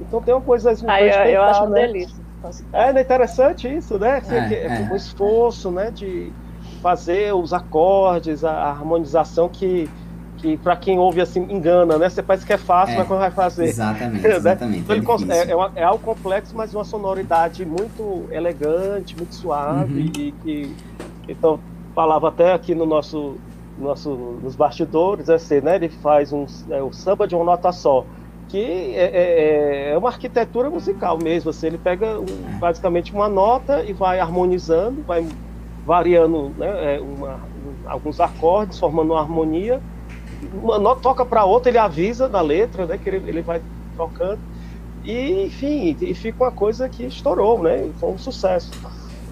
[0.00, 1.86] Então tem uma coisa assim, Aí eu, eu acho uma né?
[1.86, 2.22] delícia.
[2.72, 4.16] É, não é interessante isso, né?
[4.18, 4.88] Assim, É, que- é.
[4.92, 6.30] O esforço, né, de
[6.82, 9.88] fazer os acordes, a, a harmonização que,
[10.38, 12.08] que para quem ouve assim engana, né?
[12.10, 12.98] Você parece que é fácil, É.
[12.98, 13.64] mas quando vai fazer.
[13.66, 14.36] Exatamente, né?
[14.36, 14.78] exatamente.
[14.92, 19.34] Então, ele é é, é, uma- é algo complexo, mas uma sonoridade muito elegante, muito
[19.34, 20.10] suave Uhum.
[20.18, 20.76] e que
[21.28, 21.58] então
[21.94, 23.36] falava até aqui no nosso
[23.78, 25.76] nosso nos bastidores assim, né?
[25.76, 28.04] Ele faz um é, o samba de uma nota só
[28.48, 28.58] que
[28.94, 31.50] é, é- é uma arquitetura musical mesmo.
[31.50, 35.26] Assim, ele pega um- basicamente uma nota e vai harmonizando, vai
[35.84, 39.80] variando né, é, uma- um- alguns acordes, formando uma harmonia.
[40.62, 43.60] Uma nota toca para outra, ele avisa na letra, né, que ele, ele vai
[43.96, 44.38] tocando.
[45.04, 47.90] E, enfim, e fica uma coisa que estourou, né?
[47.98, 48.70] Foi um sucesso.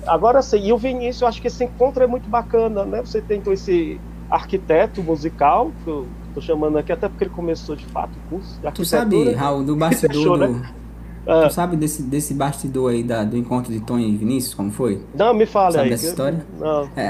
[0.06, 3.00] Agora sim, e o Vinícius, eu acho que esse encontro é muito bacana, né?
[3.00, 4.00] Você tem então esse
[4.32, 8.58] arquiteto musical, que eu tô chamando aqui, até porque ele começou de fato o curso
[8.60, 10.48] de Tu sabe, Raul, do bastidor deixou, do...
[10.48, 10.74] né?
[11.26, 14.70] Ah, Tu sabe desse, desse bastidor aí da- do encontro de Tom e Vinícius, como
[14.72, 15.00] foi?
[15.14, 15.90] não, me fala Sabe aí.
[15.90, 16.44] dessa história?
[16.58, 16.88] Não.
[16.96, 17.04] É,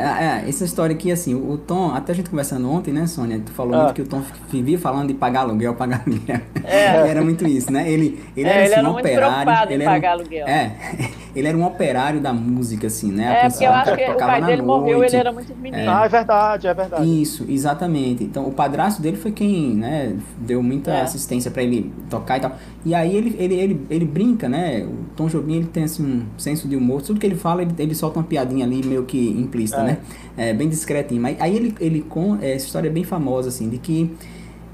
[0.45, 3.41] é, essa história aqui, assim, o Tom, até a gente conversando ontem, né, Sônia?
[3.45, 3.79] Tu falou Ah.
[3.85, 6.41] muito que o Tom vivia falando de pagar aluguel, pagar aluguel.
[6.65, 6.87] É.
[7.09, 7.91] era muito isso, né?
[7.91, 9.73] Ele, ele É, era, ele assim, era um operário.
[9.73, 10.47] ele era um- pagar aluguel.
[10.47, 10.77] É,
[11.35, 13.45] ele era um operário da música, assim, né?
[13.45, 15.15] É, porque eu acho que o pai dele morreu, noite.
[15.15, 15.91] ele era muito menino.
[15.91, 17.23] Ah, é verdade, é verdade.
[17.23, 18.23] Isso, exatamente.
[18.25, 21.01] Então, o padrasto dele foi quem, né, deu muita É.
[21.01, 22.53] assistência pra ele tocar e tal.
[22.85, 24.85] E aí ele, ele, ele, ele brinca, né?
[24.85, 27.03] O Tom Jobim, ele tem assim um senso de humor.
[27.03, 29.85] Tudo que ele fala, ele, ele solta uma piadinha ali meio que implícita, É.
[29.85, 29.99] né?
[30.37, 31.21] É, bem discretinho.
[31.21, 34.11] Mas aí ele, ele com é, essa história é bem famosa, assim, de que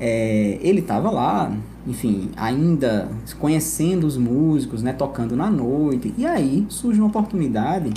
[0.01, 1.53] é, ele tava lá,
[1.87, 3.09] enfim, ainda
[3.39, 4.93] conhecendo os músicos, né?
[4.93, 6.14] Tocando na noite.
[6.16, 7.91] E aí surge uma oportunidade.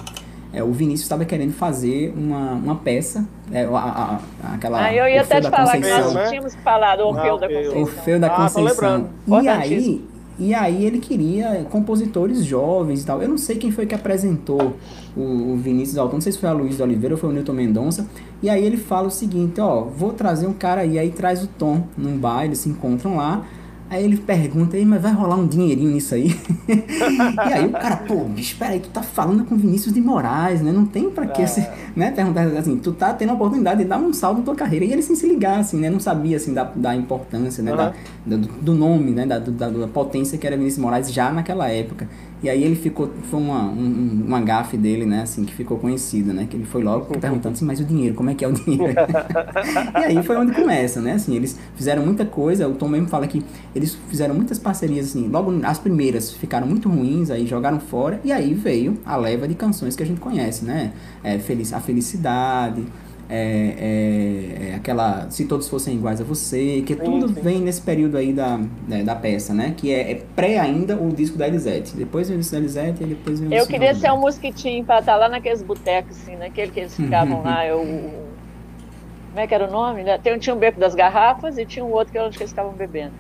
[0.53, 4.93] É, o Vinícius estava querendo fazer uma, uma peça, é, a, a- a- aquela Ah,
[4.93, 7.37] eu ia Orfeu até te da falar que nós tínhamos que falar do Orfeu Ah,
[7.37, 7.47] da.
[7.47, 7.81] Conceição.
[7.81, 9.09] Orfeu da Ah, Conceição.
[9.41, 10.05] E aí.
[10.41, 13.21] E aí ele queria compositores jovens e tal.
[13.21, 14.75] Eu não sei quem foi que apresentou
[15.15, 17.53] o, Vinícius Altão, não sei se foi a Luiz de Oliveira ou foi o Newton
[17.53, 18.07] Mendonça.
[18.41, 21.47] E aí ele fala o seguinte, ó, vou trazer um cara aí, aí traz o
[21.47, 23.45] Tom num bar, eles se encontram lá.
[23.91, 26.33] Aí ele pergunta aí, mas vai rolar um dinheirinho nisso aí?
[26.69, 30.71] e aí o cara, pô, bicho, peraí, tu tá falando com Vinícius de Moraes, né?
[30.71, 31.45] Não tem pra que É.
[31.45, 32.09] você, né?
[32.09, 34.85] Perguntar assim, tu tá tendo a oportunidade de dar um salto na tua carreira.
[34.85, 35.89] E ele sem se ligar, assim, né?
[35.89, 37.73] Não sabia, assim, da, da importância, né?
[37.73, 37.91] Aham.
[38.25, 39.25] da- do, do nome, né?
[39.25, 42.07] Da, do- da, da potência que era Vinícius Moraes já naquela época.
[42.43, 45.21] E aí ele ficou, foi uma, um, um- uma gafe dele, né?
[45.21, 46.47] Assim, que ficou conhecida, né?
[46.49, 48.93] Que ele foi logo perguntando assim, mas o dinheiro, como é que é o dinheiro?
[50.01, 51.13] e aí foi onde começa, né?
[51.13, 53.43] Assim, eles fizeram muita coisa, o Tom mesmo fala que
[53.75, 58.31] eles fizeram muitas parcerias, assim, logo as primeiras ficaram muito ruins, aí jogaram fora, e
[58.31, 60.93] aí veio a leva de canções que a gente conhece, né?
[61.23, 62.83] É, Felic- a Felicidade,
[63.31, 67.41] é, é, é aquela Se Todos Fossem Iguais a Você, que Sim, tudo sim.
[67.41, 69.73] vem nesse período aí da, né, da peça, né?
[69.75, 71.95] Que é, é pré ainda o disco da Elisete.
[71.95, 74.83] Depois vem o disco da Elisete e depois vem o Eu queria ser um mosquitinho
[74.83, 77.65] pra estar lá naqueles botecos, assim, naquele que eles ficavam lá.
[77.65, 80.03] Eu, como é que era o nome?
[80.03, 80.17] né?
[80.17, 82.73] Tem, tinha um beco das garrafas e tinha um outro que era onde eles estavam
[82.73, 83.13] bebendo.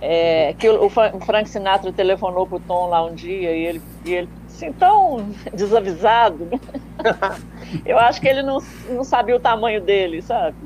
[0.00, 4.14] É, que o, o Frank Sinatra telefonou pro Tom lá um dia e ele, e
[4.14, 4.28] ele
[4.58, 6.46] assim, tão desavisado.
[6.50, 6.60] né?
[7.84, 8.58] Eu acho que ele não,
[8.90, 10.56] não sabia o tamanho dele, sabe?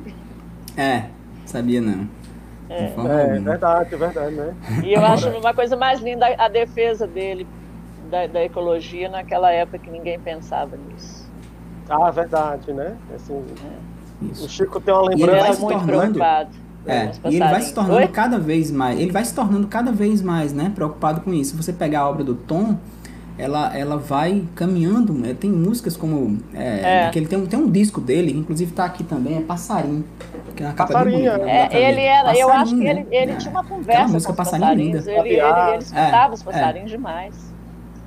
[0.76, 1.04] É,
[1.44, 2.08] sabia não.
[2.68, 2.86] É.
[2.86, 4.54] De forma É, verdade, verdade, né?
[4.82, 7.46] E eu acho uma coisa mais linda a defesa dele
[8.10, 11.28] da, da ecologia naquela época que ninguém pensava nisso.
[11.90, 12.96] Ah, verdade, né?
[13.14, 14.48] Assim, o Isso.
[14.48, 15.86] Chico tem uma E ele Ele vai era se lembrança.
[15.86, 16.50] muito preocupado.
[16.86, 18.08] É, e ele vai se tornando Oi?
[18.08, 21.50] cada vez mais, ele vai se tornando cada vez mais, né, preocupado com isso.
[21.50, 22.78] Se você pegar a obra do Tom,
[23.38, 27.10] ela, ela vai caminhando, né, tem músicas como, é, É.
[27.10, 30.04] que ele tem, um- tem um disco dele, inclusive tá aqui também, é Passarinho,
[30.54, 31.44] que é uma capa Passarinho, bonita, é.
[31.46, 33.38] né, É, ele era, eu acho que Passarinho, ele, ele né?
[33.38, 35.06] tinha uma Aquela conversa com música os Passarinho passarinhos.
[35.06, 35.10] linda.
[35.20, 35.68] Ele, ele, Sabiá.
[35.74, 37.52] ele escutava É, os passarinhos demais.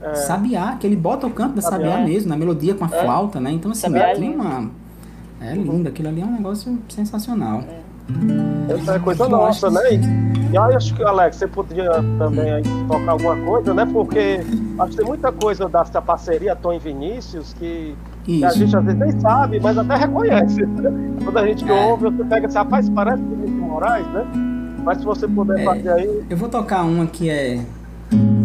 [0.01, 2.05] É, Sabiá, que ele bota o canto da Sabiá Sabiá.
[2.05, 3.01] mesmo, na melodia com a É.
[3.03, 3.51] flauta, né?
[3.51, 4.41] Então, assim, Sabiá é tem lindo.
[4.41, 4.69] uma...
[5.41, 7.63] É lindo, aquilo ali é um negócio sensacional.
[8.69, 9.81] Essa é coisa nossa, né?
[10.51, 13.85] E, aí acho que, Alex, você podia também aí tocar alguma coisa, né?
[13.85, 14.39] Porque
[14.79, 18.83] acho que tem muita coisa dessa parceria Tom e Vinícius que, que a gente às
[18.85, 20.65] vezes nem sabe, mas até reconhece.
[20.65, 20.91] né?
[21.23, 21.85] Quando a gente É.
[21.87, 24.25] ouve, você pega assim, rapaz, parece Vinícius Moraes, né?
[24.83, 25.63] Mas se você puder É.
[25.65, 27.59] fazer aí, Eu vou tocar uma que é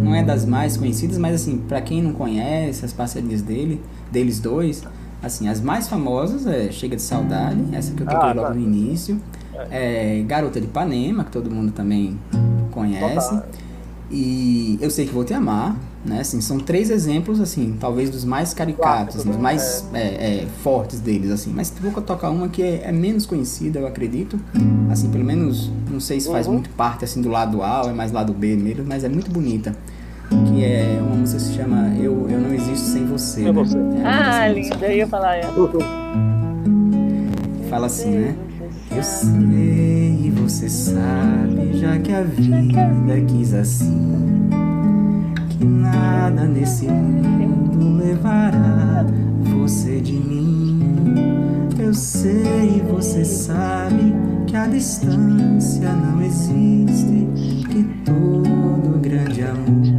[0.02, 3.80] não é das mais conhecidas, mas assim, pra quem não conhece as parcerias dele,
[4.10, 4.82] deles dois,
[5.22, 8.54] assim, as mais famosas é Chega de Saudade, essa que eu toquei Ah, logo tá.
[8.54, 9.20] no início,
[9.70, 12.18] é Garota de Ipanema, que todo mundo também
[12.70, 13.30] conhece.
[13.30, 13.48] Total.
[14.12, 16.18] E Eu Sei Que Vou Te Amar, né?
[16.20, 20.00] Assim, são três exemplos, assim, talvez dos mais caricatos, assim, dos mais é,
[20.42, 21.52] é, fortes deles, assim.
[21.54, 24.36] Mas vou tocar uma que é, é menos conhecida, eu acredito.
[24.90, 26.54] Assim, pelo menos, não sei se faz Uhum.
[26.54, 29.30] muito parte, assim, do lado A ou é mais lado B mesmo, mas é muito
[29.30, 29.76] bonita.
[30.48, 33.42] Que é uma música que se chama Eu, eu Não Existo Sem Você.
[33.42, 33.52] Sem né?
[33.52, 33.76] Você.
[33.78, 35.52] É Ah, linda, eu ia falar ela.
[37.68, 38.34] Fala assim, né?
[38.90, 44.50] Eu sei e você sabe, já que a vida quis assim,
[45.48, 49.06] que nada nesse mundo levará
[49.44, 50.80] você de mim.
[51.78, 54.12] Eu sei e você sabe
[54.46, 57.28] que a distância não existe,
[57.70, 59.89] que todo grande amor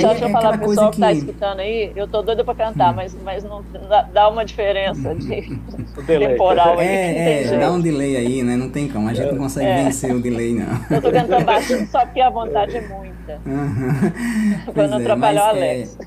[0.00, 2.92] gente, deixa eu falar pro pessoal que está escutando aí, eu tô doida para cantar,
[2.92, 2.96] hum.
[2.96, 3.64] mas, mas não
[4.12, 5.58] dá uma diferença de
[6.06, 6.86] temporal aí.
[6.86, 8.56] É, é dá um delay aí, né?
[8.56, 9.32] Não tem como, a gente é.
[9.32, 9.84] não consegue é.
[9.84, 10.96] vencer o delay, não.
[10.96, 13.40] Eu tô cantando baixinho só porque a vontade é muita.
[13.46, 14.72] Uhum.
[14.72, 15.98] Pra não é, atrapalhar o Alex.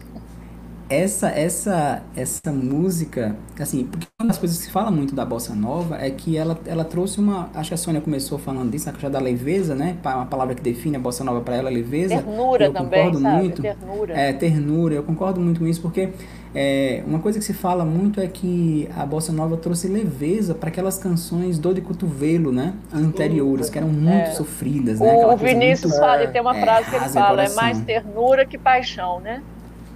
[0.94, 5.26] É, essa essa essa música, assim, porque uma das coisas que se fala muito da
[5.26, 8.90] bossa nova é que ela, ela trouxe uma, acho que a Sônia começou falando disso,
[8.90, 9.98] a questão da leveza, né?
[10.04, 12.16] Uma palavra que define a bossa nova para ela, leveza.
[12.16, 13.42] Ternura eu também, concordo sabe?
[13.42, 13.62] muito.
[13.62, 14.14] Ternura.
[14.14, 14.96] É, ternura.
[14.96, 16.10] Eu concordo muito com isso porque
[16.54, 20.70] é, uma coisa que se fala muito é que a bossa nova trouxe leveza para
[20.70, 22.74] aquelas canções dor de cotovelo, né?
[22.94, 24.32] Anteriores, que eram muito é.
[24.32, 25.10] sofridas, né?
[25.10, 28.46] Aquela o Vinícius muito, fala, tem uma é, frase que ele fala, é mais ternura
[28.46, 29.42] que paixão, né?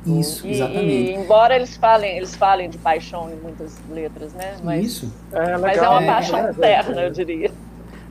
[0.08, 1.12] Isso, exatamente.
[1.12, 4.58] E, embora eles falem, eles falem de paixão em muitas letras, né?
[4.64, 5.14] Mas, Isso.
[5.32, 7.52] É, mas é uma paixão é, terna, eu diria.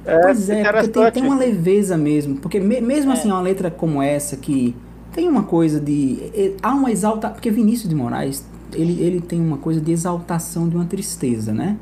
[0.05, 2.37] É, pois é, porque tem, tem, uma leveza mesmo.
[2.37, 4.77] Porque me, mesmo assim, uma letra como essa, que
[5.13, 6.55] tem uma coisa de.
[6.63, 7.31] Há uma exalta.
[7.31, 11.77] Porque Vinícius de Moraes, ele, ele tem uma coisa de exaltação de uma tristeza, né?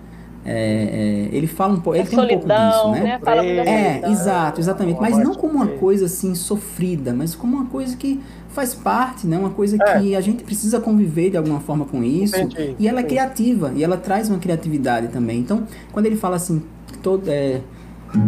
[0.47, 3.13] É, é, ele fala um pouco, ele tem solidão, um pouco disso, né?
[3.13, 3.19] né?
[3.19, 5.01] Fala é, exato, exatamente.
[5.01, 8.21] Mas não como uma coisa assim sofrida, mas como uma coisa que
[8.51, 9.39] faz parte, né?
[9.39, 10.01] Uma coisa é.
[10.01, 12.37] que a gente precisa conviver de alguma forma com isso.
[12.37, 15.41] Entendi, e ela é criativa e ela traz uma criatividade também.
[15.41, 16.63] Então, quando ele fala assim,
[17.03, 17.61] todo é,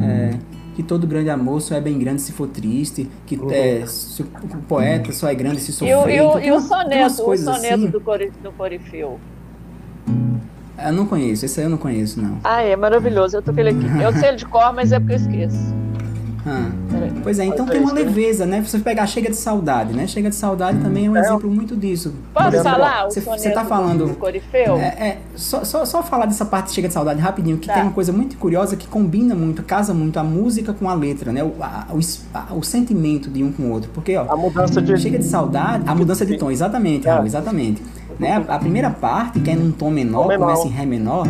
[0.03, 0.31] é
[0.77, 3.51] que todo grande amor só é bem grande se for triste, que uhum.
[3.51, 4.27] é, se o
[4.69, 5.91] poeta só é grande se sofrer.
[5.91, 9.19] E o, e o, então, e o soneto, o soneto assim, do Corifeu?
[10.79, 12.39] Eu não conheço, esse aí eu não conheço, não.
[12.45, 13.37] Ah, é maravilhoso.
[13.37, 14.03] Eu tô com ele aqui.
[14.03, 15.75] Eu sei ele de cor, mas é porque eu esqueço.
[16.47, 16.71] Ah.
[17.25, 18.63] Pois é, então tem uma leveza, né?
[18.65, 20.07] Você pegar Chega de Saudade, né?
[20.07, 21.21] Chega de Saudade também é um é.
[21.21, 22.15] exemplo muito disso.
[22.33, 23.05] Posso falar?
[23.07, 24.15] Você, você tá falando.
[24.15, 24.77] Corifeu?
[24.77, 27.75] É, é, só, só, só falar dessa parte de Chega de Saudade rapidinho, que tá.
[27.75, 31.33] tem uma coisa muito curiosa que combina muito, casa muito a música com a letra,
[31.33, 31.43] né?
[31.43, 31.99] O, a, o,
[32.33, 33.91] a, o sentimento de um com o outro.
[33.93, 34.97] Porque, ó, a mudança de...
[34.97, 37.11] Chega de Saudade, a mudança de tom, exatamente, é.
[37.11, 37.83] Raul, exatamente.
[38.19, 38.45] Né?
[38.49, 41.27] A, primeira parte, que é num tom menor, menor, começa em Ré menor.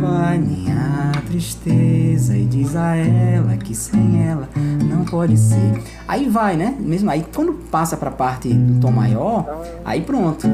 [0.00, 4.48] Vai minha tristeza e diz a ela que sem ela
[4.88, 5.82] não pode ser.
[6.06, 6.74] Aí vai, né?
[6.78, 10.46] Mesmo aí, quando passa pra parte do tom maior, aí pronto.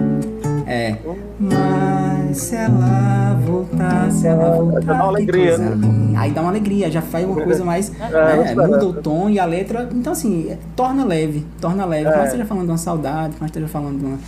[0.66, 0.96] É.
[1.40, 4.80] Mas se ela voltar, se ela voltar.
[4.82, 6.14] Dá uma alegria, né?
[6.16, 7.90] Aí dá uma alegria, já faz uma coisa mais.
[8.00, 8.66] É, né?
[8.66, 9.88] muda o tom e a letra.
[9.92, 12.08] Então, assim, torna leve, torna leve.
[12.08, 12.16] É.
[12.16, 14.18] Mas esteja falando de uma saudade, mas esteja falando de uma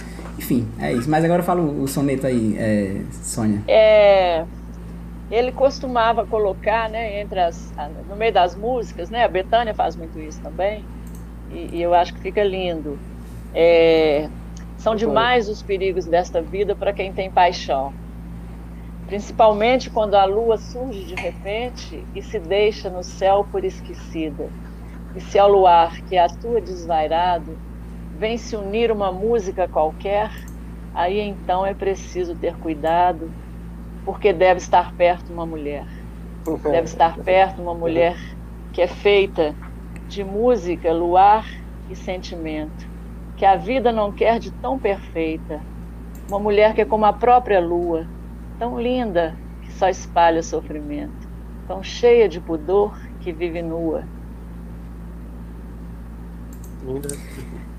[0.41, 1.09] enfim, é isso.
[1.09, 3.62] Mas agora fala o, soneto aí, é, Sônia.
[3.68, 4.47] É,
[5.30, 7.70] ele costumava colocar, né, entre as,
[8.09, 10.82] no meio das músicas, né, a Betânia faz muito isso também,
[11.51, 12.99] e, e eu acho que fica lindo.
[13.55, 14.30] É,
[14.78, 17.93] são demais os perigos desta vida para quem tem paixão.
[19.07, 24.49] Principalmente quando a lua surge de repente e se deixa no céu por esquecida.
[25.14, 27.59] E se ao luar que atua desvairado
[28.20, 30.30] vem se unir uma música qualquer,
[30.94, 33.32] aí então é preciso ter cuidado,
[34.04, 35.86] porque deve estar perto uma mulher.
[36.62, 38.16] Deve estar perto uma mulher
[38.72, 39.54] que é feita
[40.08, 41.46] de música, luar
[41.90, 42.86] e sentimento,
[43.36, 45.60] que a vida não quer de tão perfeita.
[46.28, 48.06] Uma mulher que é como a própria lua,
[48.58, 51.28] tão linda que só espalha sofrimento,
[51.68, 54.04] tão cheia de pudor que vive nua.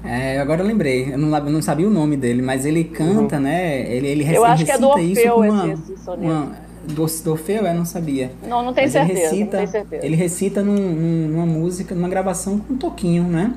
[0.04, 3.36] É, agora eu lembrei, eu não, eu não, sabia o nome dele, mas ele canta,
[3.36, 3.44] uhum.
[3.44, 3.82] né?
[3.92, 6.56] Ele, ele eu acho que é do Orfeu uma, esse, esse uma,
[6.88, 8.32] do, do Orfeu, eu não sabia.
[8.48, 9.20] Não, não tenho certeza.
[9.20, 10.06] Ele recita, não tenho certeza.
[10.06, 13.54] Ele recita num, num, numa música, numa gravação com um Toquinho, né?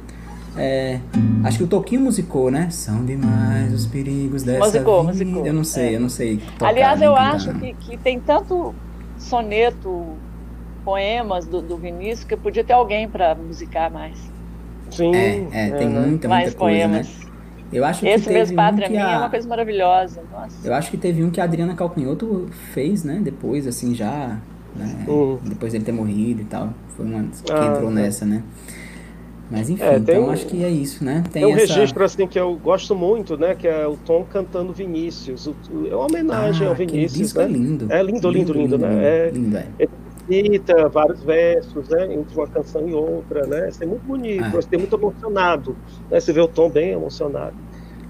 [0.57, 1.01] É,
[1.42, 2.68] acho que o Toquinho musicou, né?
[2.70, 5.12] São demais os perigos dessa musicou, vida.
[5.12, 5.47] Musicou.
[5.47, 5.97] Eu não sei, é.
[5.97, 6.36] eu não sei.
[6.36, 8.74] Tocar, Aliás, eu acho que, que tem tanto
[9.18, 10.07] soneto,
[10.84, 14.34] poemas do, do Vinícius que podia ter alguém para musicar mais.
[14.97, 15.14] Sim.
[15.14, 17.03] É, é tem muita, muita Mais coisa, né?
[17.03, 17.18] poemas.
[17.18, 17.24] né?
[17.72, 19.12] Eu acho Esse que teve mesmo Pátria um Minha a...
[19.12, 20.22] é uma coisa maravilhosa.
[20.30, 20.68] Nossa.
[20.68, 23.20] Eu acho que teve um que a Adriana Calcanhoto fez, né?
[23.22, 24.38] Depois, assim, já.
[24.76, 25.05] Né?
[25.09, 25.38] Uhum.
[25.42, 26.72] Depois dele ter morrido e tal.
[26.97, 27.95] Foi uma que ah, entrou é.
[27.95, 28.42] nessa, né?
[29.51, 31.22] Mas enfim, é, então um, acho que é isso, né?
[31.30, 31.74] Tem, tem um essa...
[31.74, 33.55] registro assim que eu gosto muito, né?
[33.55, 35.47] Que é o Tom cantando Vinícius.
[35.47, 35.55] O,
[35.90, 37.45] é uma homenagem ah, ao Vinícius, né?
[37.45, 37.92] É lindo.
[37.92, 39.05] É lindo, lindo, lindo, lindo, lindo né?
[39.05, 39.66] É, lindo, é.
[39.78, 39.90] Ele
[40.29, 42.14] cita vários versos, né?
[42.14, 43.68] Entre uma canção e outra, né?
[43.68, 44.51] Isso é muito bonito, ah.
[44.51, 45.77] você tem muito emocionado,
[46.11, 46.20] né?
[46.20, 47.55] Você vê o Tom bem emocionado.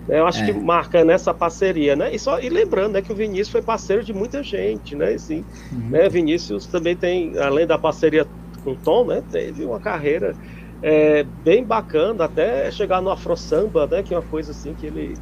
[0.08, 0.46] Eu acho é.
[0.46, 2.14] que marca nessa parceria, né?
[2.14, 5.16] E, só, e lembrando né, que o Vinícius foi parceiro de muita gente, né?
[5.16, 5.90] Sim, uhum.
[5.90, 6.08] né?
[6.08, 8.26] Vinícius também tem, além da parceria
[8.62, 9.22] com o Tom, né?
[9.30, 10.34] Teve uma carreira
[10.82, 14.02] é, bem bacana, até chegar no Afro Samba, né?
[14.02, 15.14] Que é uma coisa assim que ele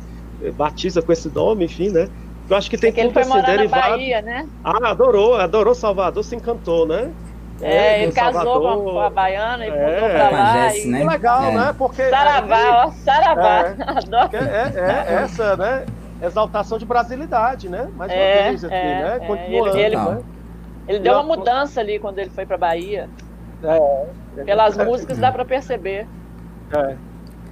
[0.57, 2.09] batiza com esse nome, enfim, né?
[2.49, 3.83] Eu acho que tem é que ele foi morar derivado.
[3.83, 4.49] na Bahia, né?
[4.65, 7.11] Ah, adorou, adorou Salvador, se encantou, né?
[7.63, 10.53] É, ele casou com a, baiana e é, mudou pra lá.
[10.53, 10.89] Jess, e...
[10.89, 10.99] né?
[10.99, 11.55] Que legal, é.
[11.55, 11.75] né?
[11.79, 13.75] Porque Saravá, ó, Saravá.
[14.33, 15.87] É, é, é, é, essa, né?
[16.21, 17.89] Exaltação de brasilidade, né?
[17.97, 19.27] Mais uma é, vez aqui, é, né?
[19.27, 19.77] Continuando.
[19.77, 20.23] Ele, ele, né?
[20.89, 23.09] ele deu uma mudança ali quando ele foi pra Bahia.
[23.63, 24.43] É.
[24.45, 26.07] Pelas músicas dá pra perceber.
[26.77, 26.97] É.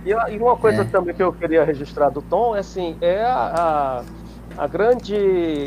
[0.05, 3.53] E, e uma coisa também que eu queria registrar do Tom é assim, é a,
[3.55, 4.03] a,
[4.57, 5.15] a grande,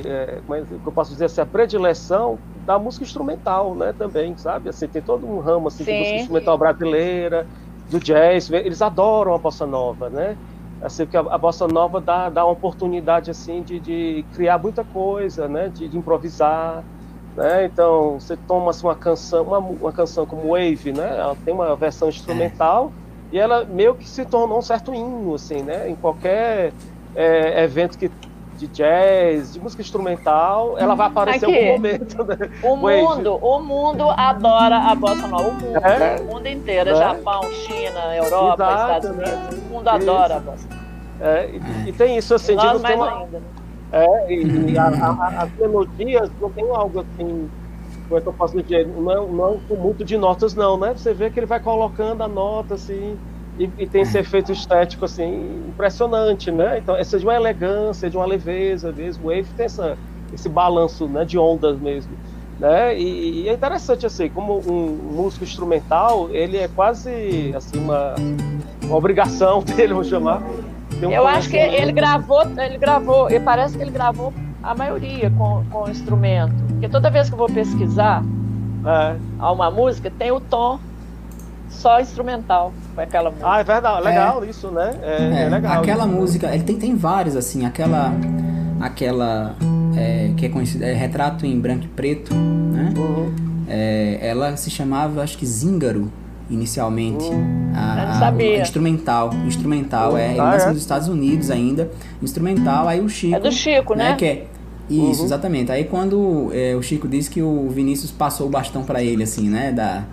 [0.05, 4.35] é, como é que eu posso dizer assim, a predileção da música instrumental, né, também,
[4.37, 4.69] sabe?
[4.69, 7.47] Assim, tem todo um ramo assim, de música instrumental brasileira,
[7.89, 10.37] do jazz, eles adoram a bossa nova, né?
[10.81, 14.83] Assim, porque a, a bossa nova dá, dá uma oportunidade assim de, de criar muita
[14.83, 15.69] coisa, né?
[15.69, 16.83] De, de improvisar,
[17.35, 17.65] né?
[17.65, 21.17] Então você toma assim, uma canção, uma, uma canção como Wave, né?
[21.17, 22.91] Ela tem uma versão instrumental
[23.31, 25.89] e ela meio que se tornou um certo hino, assim, né?
[25.89, 26.73] Em qualquer
[27.15, 28.11] é, evento que
[28.57, 32.23] de jazz, de música instrumental, ela vai aparecer em algum momento.
[32.23, 32.37] Né?
[32.63, 35.49] O mundo, o mundo adora a bossa nova.
[35.49, 36.21] O mundo, é?
[36.21, 36.95] o mundo inteiro, é?
[36.95, 39.23] Japão, China, Europa, Exato, Estados né?
[39.23, 39.63] Unidos, né?
[39.65, 40.67] o mundo adora a bossa.
[41.19, 43.19] É, e, e, tem isso assim, Nós mais uma...
[43.19, 43.39] ainda.
[43.39, 43.45] Né?
[43.91, 47.49] É, e, e a, a, as melodias não tem algo assim
[48.07, 50.93] como é que eu posso dizer, não, não com muito de notas não, né?
[50.95, 53.17] Você vê que ele vai colocando a nota assim,
[53.57, 56.79] e, e, tem esse efeito estético assim impressionante, né?
[56.79, 59.25] Então, essa de uma elegância, de uma leveza mesmo.
[59.25, 59.97] O Wave tem essa,
[60.33, 62.11] esse balanço, né, de ondas mesmo,
[62.59, 62.97] né?
[62.97, 68.15] E, e, é interessante assim, como um músico instrumental, ele é quase assim uma,
[68.83, 70.41] uma obrigação dele, vamos chamar.
[71.01, 74.33] Um Eu acho que ele gravou, ele gravou, e parece que ele gravou
[74.63, 76.55] a maioria com, com instrumento.
[76.69, 78.23] Porque toda vez que eu vou pesquisar
[78.85, 79.15] é.
[79.51, 80.79] uma música, tem o tom
[81.73, 83.49] só instrumental com aquela música.
[83.49, 84.95] Ah, é verdade, legal é, isso, né?
[85.01, 85.81] É, é, é legal.
[85.81, 88.13] Aquela música, ele tem, tem vários, assim, aquela.
[88.79, 89.55] aquela
[89.95, 92.93] é, que é conhecida, é Retrato em Branco e Preto, né?
[92.97, 93.33] Uhum.
[93.67, 96.11] É, ela se chamava, acho que Zíngaro,
[96.49, 97.25] inicialmente.
[97.25, 97.71] Uhum.
[97.75, 98.57] A, sabia.
[98.57, 100.17] A, instrumental, instrumental, uhum.
[100.17, 101.89] é, ele ah, nasceu nos Estados Unidos ainda,
[102.21, 103.35] instrumental, aí o Chico...
[103.35, 104.09] É do Chico, né?
[104.09, 104.45] né que é,
[104.89, 105.25] isso, uhum.
[105.25, 105.71] exatamente.
[105.71, 109.49] Aí quando é, o Chico disse que o Vinícius passou o bastão para ele, assim,
[109.49, 110.03] né, da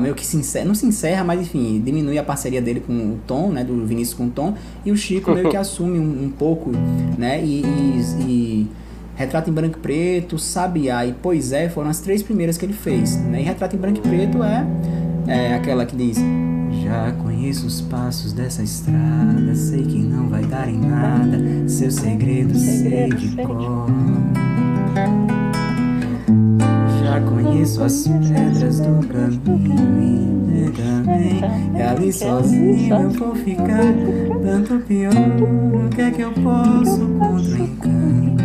[0.00, 3.18] meio que se encerra, não se encerra, mas enfim, diminui a parceria dele com o
[3.26, 4.54] Tom, né, do Vinícius com o Tom,
[4.84, 6.70] e o Chico meio que assume um, um pouco,
[7.16, 8.66] né, e, e, e,
[9.16, 12.72] Retrato em Branco e Preto, Sabiá e Pois é foram as três primeiras que ele
[12.72, 14.66] fez, né, e Retrato em Branco e Preto é,
[15.26, 16.18] é aquela que diz...
[16.82, 22.54] Já conheço os passos dessa estrada, sei que não vai dar em nada, seu segredo
[22.56, 23.86] sei de cor.
[27.08, 30.38] Já conheço as pedras do caminho.
[30.54, 31.40] E também
[31.74, 33.94] E ali sozinho eu vou ficar
[34.44, 35.12] Tanto pior,
[35.86, 38.44] o que é que eu posso contra o encanto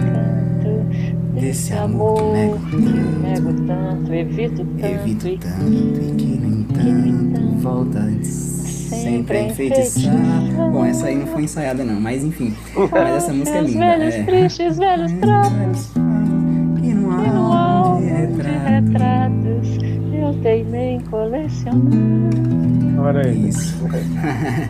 [1.34, 9.38] Desse amor que nego tanto Evito tanto, evito tanto E que no entanto volta sempre
[9.38, 10.14] a enfeitiçar.
[10.72, 12.53] Bom, essa aí não foi ensaiada não, mas enfim.
[12.91, 14.24] Mas essa música é linda Velhos é.
[14.24, 16.03] tristes, velhos trapos não há
[18.41, 21.81] retratos eu teimei em colecionar.
[22.97, 23.49] Olha aí.
[23.49, 23.75] Isso.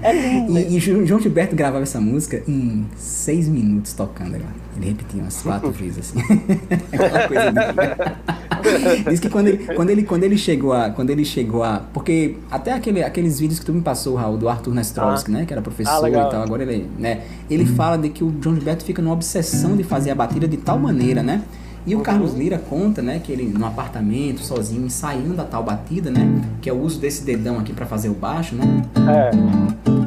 [0.02, 0.58] É lindo.
[0.58, 4.46] e, e João Gilberto gravava essa música em seis minutos tocando ela.
[4.76, 6.20] Ele repetia umas quatro vezes assim.
[6.92, 9.04] Aquela coisa dele.
[9.10, 10.90] Diz que quando ele, quando, ele, quando ele chegou a.
[10.90, 11.80] Quando ele chegou a.
[11.94, 15.40] Porque até aquele, aqueles vídeos que tu me passou, Raul, do Arthur Nestrovski, ah.
[15.40, 15.46] né?
[15.46, 16.42] Que era professor ah, e tal.
[16.42, 16.90] Agora ele.
[16.98, 20.48] Né, ele fala de que o João Gilberto fica numa obsessão de fazer a batida
[20.48, 21.44] de tal maneira, né?
[21.86, 26.10] E o Carlos Lira conta, né, que ele no apartamento, sozinho, ensaiando a tal batida,
[26.10, 28.64] né, que é o uso desse dedão aqui para fazer o baixo, né?
[28.96, 30.03] É.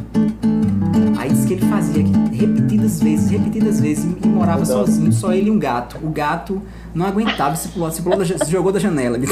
[1.47, 5.97] Que ele fazia repetidas vezes, repetidas vezes, e morava sozinho, só ele e um gato.
[6.03, 6.63] O gato
[6.95, 9.17] não aguentava, se, pulou, se, pulou, se jogou da janela.
[9.21, 9.27] Ele,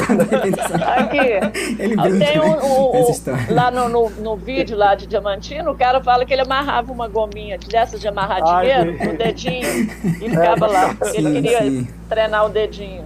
[0.84, 1.78] Aqui.
[1.78, 5.74] ele brinca, Tem um, né, um, lá no, no, no, vídeo lá de Diamantino, o
[5.74, 9.66] cara fala que ele amarrava uma gominha dessas de amarrar dinheiro no dedinho
[10.20, 10.96] e ficava lá.
[11.04, 11.88] Sim, ele queria sim.
[12.08, 13.04] treinar o dedinho.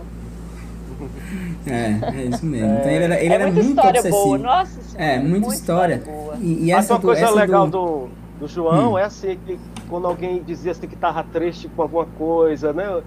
[1.67, 2.79] É, é isso mesmo.
[2.79, 4.25] Então ele era, ele é era muito história obsessivo.
[4.25, 5.13] boa, nossa senhora.
[5.13, 5.95] É, muita, história.
[5.97, 6.37] história boa.
[6.41, 7.71] E, e essa Mas uma coisa essa legal do...
[7.71, 8.09] do,
[8.39, 8.99] do João hum.
[8.99, 9.59] é assim, que
[9.89, 13.03] quando alguém dizia assim, que estava triste com alguma coisa, né?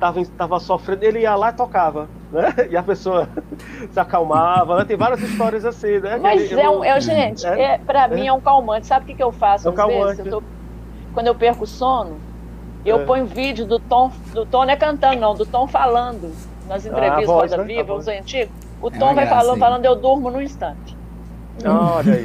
[0.00, 2.52] Tava, tava sofrendo, ele ia lá e tocava, né?
[2.70, 3.28] E a pessoa
[3.90, 4.84] se acalmava, né?
[4.84, 6.16] Tem várias histórias assim, né?
[6.16, 8.08] Mas ele, é um, é, gente, é, é, pra é.
[8.08, 8.86] mim é um calmante.
[8.86, 10.16] Sabe o que, que eu faço é um às calmante.
[10.16, 10.26] vezes?
[10.26, 10.42] Eu tô,
[11.14, 12.16] quando eu perco o sono,
[12.84, 13.04] eu é.
[13.04, 16.32] ponho vídeo do Tom, do Tom não é cantando, não, do Tom falando
[16.68, 17.64] nas ah, entrevistas ah, Roda né?
[17.64, 18.54] Viva, os antigos.
[18.82, 20.94] O Tom vai falando, falando, eu durmo no instante.
[21.64, 22.24] Olha aí.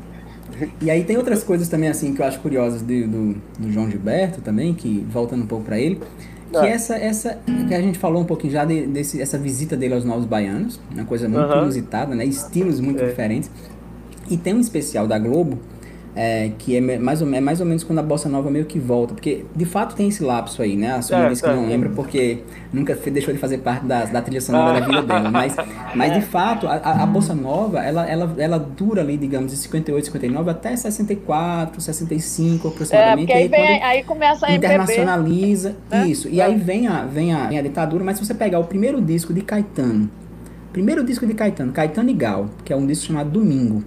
[0.80, 3.90] E aí tem outras coisas também assim que eu acho curiosas do, do, do João
[3.90, 6.00] Gilberto também, que voltando um pouco para ele,
[6.50, 6.70] que é.
[6.70, 7.38] essa, essa
[7.68, 10.80] que a gente falou um pouquinho já de, desse, essa visita dele aos Novos Baianos,
[10.92, 11.62] uma coisa muito uhum.
[11.62, 12.24] inusitada, né?
[12.24, 13.06] Estilos muito é.
[13.06, 13.50] diferentes.
[14.28, 15.58] E tem um especial da Globo
[16.14, 18.78] é, que é mais, ou, é mais ou menos quando a bossa nova meio que
[18.78, 20.92] volta, porque de fato tem esse lapso aí, né?
[20.92, 22.42] A Sônia é, disse que não lembra porque
[22.72, 24.80] nunca deixou de fazer parte da, da trilha sonora ah.
[24.80, 25.54] da vida dela, mas,
[25.94, 30.06] mas de fato a, a, bossa nova ela, ela, ela dura ali, digamos, de 58,
[30.06, 33.30] 59 até 64, 65 aproximadamente.
[33.30, 36.08] É, aí, vem, aí, aí começa a internacionaliza né?
[36.08, 38.64] isso, e aí vem a, vem, a, vem a ditadura, mas se você pegar o
[38.64, 40.10] primeiro disco de Caetano,
[40.72, 43.84] primeiro disco de Caetano, Caetano e Gal, que é um disco chamado Domingo,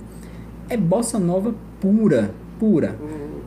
[0.69, 1.53] é bossa nova
[1.84, 2.95] pura, pura.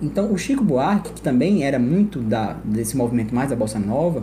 [0.03, 4.22] Então, o Chico Buarque, que também era muito da, desse movimento mais da bossa nova,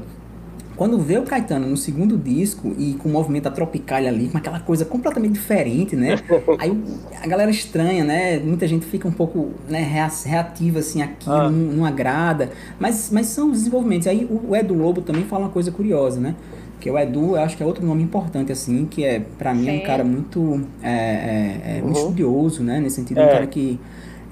[0.76, 4.38] quando vê o Caetano no segundo disco e com o movimento da Tropicália ali, com
[4.38, 6.20] aquela coisa completamente diferente, né?
[6.59, 6.76] Aí
[7.22, 8.39] a galera estranha, né?
[8.39, 9.82] Muita gente fica um pouco né,
[10.26, 11.49] reativa, assim, aqui, ah.
[11.49, 12.51] não, não, agrada.
[12.80, 14.07] Mas, mas são os desenvolvimentos.
[14.07, 16.36] Aí o, Edu Lobo também fala uma coisa curiosa, né?
[16.80, 19.70] Que o Edu, eu acho que é outro nome importante, assim, que é, para mim,
[19.70, 21.86] é um cara muito, é, é, é uhum.
[21.86, 22.80] muito estudioso, né?
[22.80, 23.32] Nesse sentido, um é.
[23.32, 23.80] cara que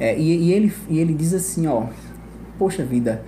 [0.01, 1.83] é, e, e, ele, e ele diz assim, ó,
[2.57, 3.23] poxa vida,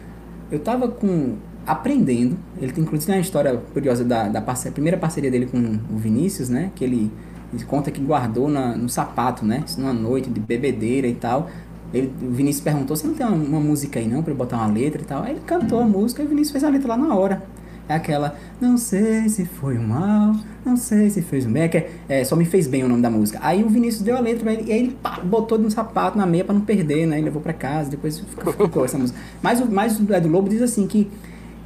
[0.51, 1.35] eu tava com
[1.67, 5.97] aprendendo, ele tem inclusive uma história curiosa da, da parceria, primeira parceria dele com o
[5.97, 7.11] Vinícius, né, que ele,
[7.53, 11.47] ele conta que guardou na, no sapato, né, numa noite de bebedeira e tal,
[11.93, 14.65] ele, o Vinícius perguntou, você não tem uma, uma música aí não, para botar uma
[14.65, 16.97] letra e tal, aí ele cantou a música e o Vinícius fez a letra lá
[16.97, 17.43] na hora,
[17.87, 21.77] aquela, não sei se foi o mal, não sei se fez o bem, é, que
[21.77, 23.39] é, é, só me fez bem o nome da música.
[23.41, 25.69] Aí o Vinícius deu a letra pra ele, e aí ele pá, botou de um
[25.69, 27.19] sapato na meia para não perder, né?
[27.19, 29.19] E levou para casa, depois ficou, essa música.
[29.41, 29.59] Mas,
[29.99, 31.09] o Edu Lobo diz assim que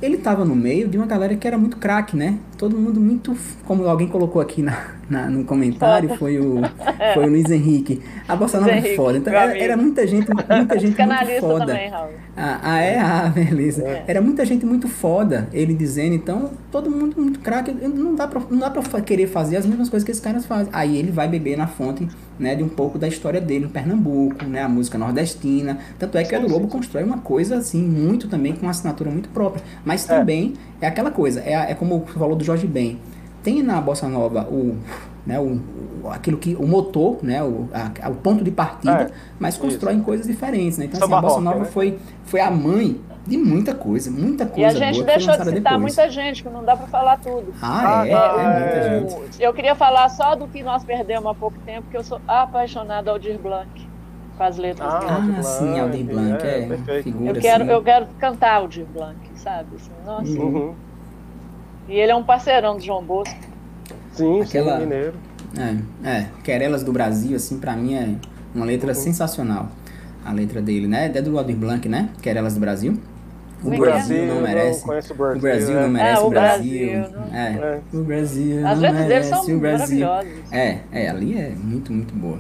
[0.02, 2.38] ele estava no meio de uma galera que era muito craque, né?
[2.58, 6.62] Todo mundo muito, como alguém colocou aqui na, na no comentário, foi o,
[7.14, 8.02] foi o Luiz Henrique.
[8.28, 9.18] A bossa nova é foda.
[9.18, 11.66] Então era, era, muita gente, muita gente muito foda.
[11.66, 12.10] Também, Raul.
[12.36, 13.00] Ah, ah, é?
[13.00, 13.84] Ah, beleza.
[13.84, 14.04] É.
[14.08, 17.72] Era muita gente muito foda, ele dizendo, então, todo mundo muito craque.
[17.72, 20.70] Não dá pra, não dá pra querer fazer as mesmas coisas que esses caras fazem.
[20.74, 22.08] Aí ele vai beber na fonte
[22.40, 25.80] né, de um pouco da história dele em Pernambuco, né, a música nordestina.
[25.98, 29.10] Tanto é que a do Lobo constrói uma coisa assim, muito também com uma assinatura
[29.10, 29.64] muito própria.
[29.84, 30.18] Mas é.
[30.18, 33.00] também é, é aquela coisa, é, é como falou do Jorge Ben.
[33.48, 34.78] Tem na Bossa Nova o,
[35.26, 35.58] né, o,
[36.10, 37.70] aquilo que o motor, né, o,
[38.04, 39.12] a, o ponto de partida, é.
[39.40, 40.78] mas constrói em coisas diferentes.
[40.78, 40.84] Né?
[40.84, 41.66] Então, assim, a Bossa Nova né?
[41.66, 44.78] foi, foi a mãe de muita coisa, muita coisa.
[44.78, 45.80] E a gente deixou de citar depois.
[45.80, 47.54] muita gente, que não dá para falar tudo.
[47.62, 49.42] Ah, é, ah, é, é, muita gente.
[49.42, 53.10] Eu queria falar só do que nós perdemos há pouco tempo, porque eu sou apaixonada
[53.10, 53.90] ao Aldir Blanc,
[54.38, 55.36] com as letras ah, dele.
[55.38, 57.72] Ah, sim, Aldir Blanc, é, é figura eu quero, assim.
[57.72, 59.70] eu quero cantar Aldir Blanc, sabe?
[59.74, 60.38] Assim, nossa.
[60.38, 60.76] Uhum.
[61.88, 63.38] E ele é um parceirão do João Bosco.
[64.14, 64.78] Sim, Aquela...
[64.78, 65.14] sim, mineiro.
[65.58, 68.16] É, é, Querelas do Brasil, assim, pra mim é
[68.54, 68.96] uma letra uhum.
[68.96, 69.70] sensacional.
[70.26, 71.12] A letra dele, né?
[71.14, 72.10] É do Aldir Blanc, né?
[72.22, 73.00] Querelas do Brasil.
[73.64, 74.86] O Brasil, Brasil não merece.
[74.86, 76.90] Não o Brasil, o Brasil não merece é, o Brasil.
[76.90, 77.36] Brasil não...
[77.36, 77.54] É.
[77.54, 77.82] é.
[77.94, 80.08] O Brasil As não merece são o Brasil.
[80.52, 82.40] É, é, ali é muito, muito boa.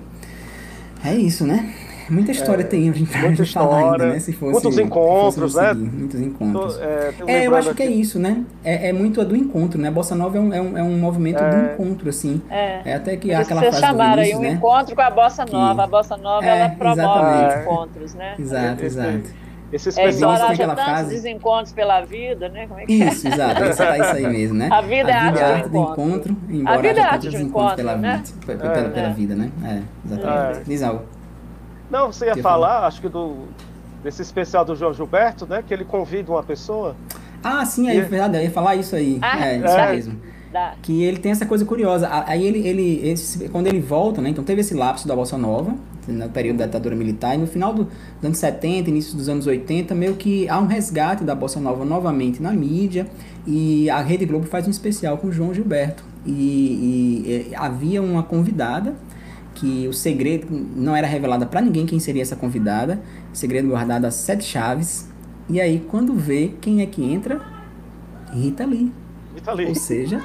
[1.04, 1.74] É isso, né?
[2.10, 4.20] Muita história é, tem a gente muita falar ainda, né?
[4.20, 5.74] Se fosse, muitos encontros, né?
[5.74, 6.80] Muitos encontros.
[6.80, 8.44] é, é eu acho que é isso, né?
[8.64, 9.90] É, é muito a do encontro, né?
[9.90, 11.50] A Bossa Nova é um, é um, é um movimento é.
[11.50, 12.42] do encontro, assim.
[12.50, 12.82] É.
[12.86, 14.52] é até que há aquela frase chamaram do início, aí um né?
[14.52, 15.76] encontro com a Bossa Nova.
[15.76, 15.82] Que...
[15.82, 17.62] A Bossa Nova, ela promove exatamente.
[17.62, 18.36] encontros, né?
[18.40, 19.48] Exato, exato.
[19.72, 21.10] Esse especial é, tem aquela frase.
[21.10, 22.68] desencontros pela vida, né?
[22.68, 23.34] Como é que isso, é?
[23.34, 23.64] exato.
[23.66, 24.70] Isso, é isso aí mesmo, né?
[24.72, 26.04] A vida é a é arte, do encontro.
[26.06, 28.24] encontro embora a vida é arte do encontro, pela, né?
[28.24, 29.52] vida, pela, é, pela vida, né?
[29.66, 30.60] É, exatamente.
[30.60, 30.64] É.
[30.64, 31.17] Diz algo.
[31.90, 33.48] Não, você ia falar, falar, acho que do
[34.04, 35.64] desse especial do João Gilberto, né?
[35.66, 36.96] Que ele convida uma pessoa.
[37.44, 38.38] Ah, sim, é verdade.
[38.38, 39.20] Eu ia falar isso aí.
[39.22, 39.92] Ah, é, isso é.
[39.94, 40.22] mesmo.
[40.82, 42.10] Que ele tem essa coisa curiosa.
[42.26, 44.30] Aí ele, ele, ele, quando ele volta, né?
[44.30, 45.76] Então teve esse lapso da Bossa Nova,
[46.08, 49.46] no período da ditadura militar, e no final do, dos anos 70, início dos anos
[49.46, 53.08] 80, meio que há um resgate da Bossa Nova novamente na mídia,
[53.46, 56.04] e a Rede Globo faz um especial com o João Gilberto.
[56.26, 58.96] E, e, e havia uma convidada,
[59.58, 63.02] que o segredo não era revelado para ninguém quem seria essa convidada,
[63.34, 65.10] segredo guardado a sete chaves.
[65.50, 67.42] E aí, quando vê quem é que entra,
[68.32, 68.92] Rita Lee.
[69.34, 69.68] Rita Lee.
[69.68, 70.22] Ou seja,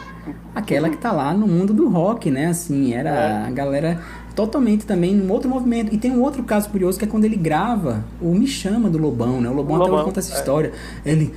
[0.55, 2.49] aquela que tá lá no mundo do rock, né?
[2.49, 3.47] Assim, era é.
[3.47, 4.03] a galera
[4.35, 5.95] totalmente também num outro movimento.
[5.95, 8.99] E tem um outro caso curioso que é quando ele grava o Me Chama do
[8.99, 9.49] Lobão, né?
[9.49, 10.39] O Lobão, o Lobão até conta essa é.
[10.39, 10.73] história.
[11.05, 11.33] Ele,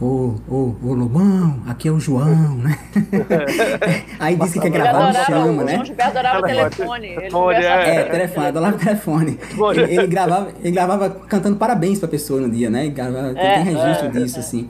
[0.00, 2.78] ô, ô, ô Lobão, aqui é o João, né?
[4.18, 5.80] Aí disse que quer gravar Me Chama, né?
[5.80, 7.06] O João adorava o telefone.
[7.06, 7.96] Ele telefone, é.
[7.96, 9.38] é, telefone, adorava o telefone.
[9.74, 12.88] Ele, ele, gravava, ele gravava cantando parabéns pra pessoa no dia, né?
[12.88, 14.68] Gravava, é, tem registro é, disso, assim.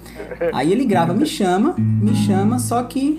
[0.52, 3.18] Aí ele grava Me Chama, Me Chama, só que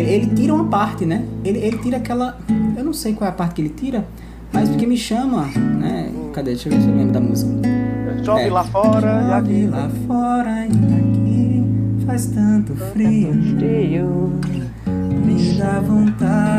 [0.00, 1.24] ele tira uma parte, né?
[1.44, 2.38] Ele, ele tira aquela
[2.76, 4.04] eu não sei qual é a parte que ele tira,
[4.52, 6.10] mas porque me chama, né?
[6.32, 6.52] Cadê?
[6.52, 7.50] Deixa eu ver se eu lembro da música.
[8.24, 8.50] Chove é.
[8.50, 9.66] lá fora e aqui.
[9.66, 11.64] lá fora e aqui
[12.06, 13.32] faz tanto frio.
[13.56, 14.40] Frio.
[15.24, 16.51] Me dá vontade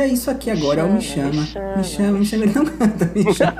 [0.00, 1.30] tira isso aqui agora, é o me chama.
[1.76, 3.54] Me chama, me chama, ele não canta, me chama.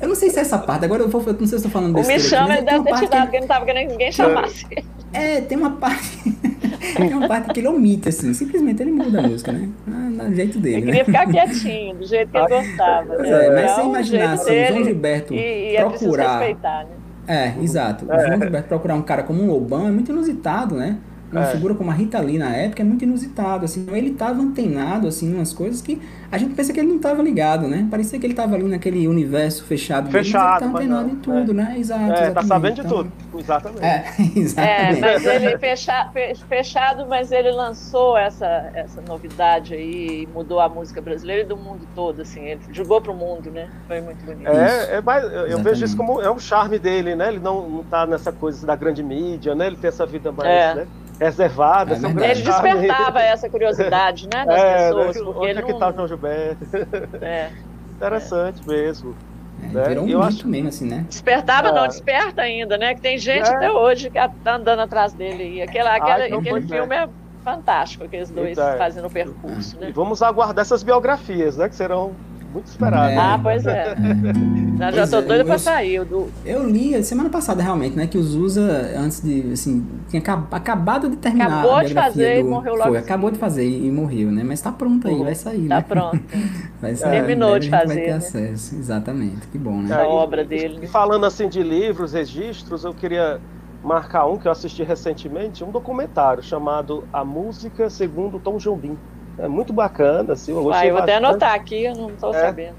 [0.00, 1.62] Eu não sei se é essa parte, agora eu vou, eu não sei se eu
[1.62, 3.48] tô falando O me chama, ele deve ter parte que tirado, ele- porque ele não
[3.48, 4.66] tava querendo que ninguém chamasse.
[5.12, 6.18] É, tem uma parte.
[6.96, 8.32] tem uma parte que ele omite, assim.
[8.32, 9.68] Simplesmente ele muda a música, né?
[9.88, 10.76] Ah, do jeito dele.
[10.76, 10.92] Ele né?
[10.92, 13.14] queria ficar quietinho, do jeito que ele gostava.
[13.14, 13.46] Pois né?
[13.46, 16.38] é, mas É você o imaginar jeito assim, dele, João Gilberto e, e é procurar.
[16.38, 16.90] respeitar, né?
[17.28, 18.04] É, exato.
[18.06, 20.96] O João Gilberto procurar um cara como um Lobão é muito inusitado, né?
[21.32, 21.46] Uma É.
[21.46, 23.86] figura como a Rita Lee na época é muito inusitado, assim.
[23.90, 27.22] Ele estava antenado, assim, em umas coisas que a gente pensa que ele não estava
[27.22, 27.86] ligado, né?
[27.90, 30.08] Parecia que ele estava ali naquele universo fechado.
[30.10, 31.74] dele, Fechado, mas ele tá mas antenado não, em tudo, né?
[31.78, 32.12] Exato.
[32.12, 33.12] É, tá sabendo de Então, tudo.
[33.38, 33.82] Exatamente.
[33.82, 35.00] É, É, exatamente.
[35.00, 41.00] mas ele fecha, fe- fechado, mas ele lançou essa, essa novidade aí, mudou a música
[41.00, 43.68] brasileira e do mundo todo, assim, ele jogou pro mundo, né?
[43.88, 44.48] Foi muito bonito.
[44.48, 47.28] É, é mais, eu- eu vejo isso como é um charme dele, né?
[47.28, 49.66] Ele não, não tá nessa coisa da grande mídia, né?
[49.68, 50.74] Ele tem essa vida mais É.
[50.74, 50.86] né?
[51.24, 51.94] Reservada.
[51.94, 55.22] É grande Ele despertava essa curiosidade, né, das É, pessoas, né?
[55.24, 55.78] porque Onde ele é que não...
[55.78, 56.66] tá o João Gilberto?
[57.22, 57.50] é.
[57.96, 59.14] Interessante mesmo.
[59.62, 59.84] É, né?
[59.88, 61.04] virou um Eu acho- mesmo, assim, né?
[61.08, 61.72] Despertava É.
[61.72, 62.94] não, desperta ainda, né?
[62.94, 63.54] Que tem gente É.
[63.54, 65.56] até hoje que tá andando atrás dele.
[65.58, 66.62] E aquela, aquela, então, aquele é.
[66.68, 67.08] filme é.
[67.44, 69.92] fantástico, aqueles dois Então, fazendo o percurso, E né?
[69.94, 71.68] vamos aguardar essas biografias, né?
[71.68, 72.12] Que serão
[72.52, 73.12] muito esperadas.
[73.12, 73.16] É.
[73.18, 73.94] Ah, pois é.
[74.78, 76.04] Já, já Pois tô é, doida pra eu- sair.
[76.04, 76.28] Do...
[76.44, 81.08] Eu li semana passada realmente, né, que o Zusa antes de, assim, tinha acab- acabado
[81.08, 82.48] de terminar Acabou a de fazer e do...
[82.50, 84.42] morreu logo Foi, em acabou de fazer e, e morreu, né?
[84.42, 85.24] Mas tá pronto aí, Uhum.
[85.24, 85.84] vai sair, Tá né?
[85.88, 86.20] pronto.
[86.82, 88.16] Vai sair, Terminou de breve a gente fazer, Vai ter né?
[88.16, 89.46] acesso, exatamente.
[89.48, 89.94] Que bom, né?
[89.94, 90.80] A e- obra dele.
[90.82, 93.40] E falando assim de livros, registros, eu queria
[93.84, 98.96] marcar um que eu assisti recentemente, um documentário chamado A Música Segundo Tom Jobim.
[99.38, 102.30] É muito bacana, assim, eu Ah, gostei eu vou até anotar aqui, eu não tô
[102.34, 102.40] É.
[102.40, 102.76] sabendo.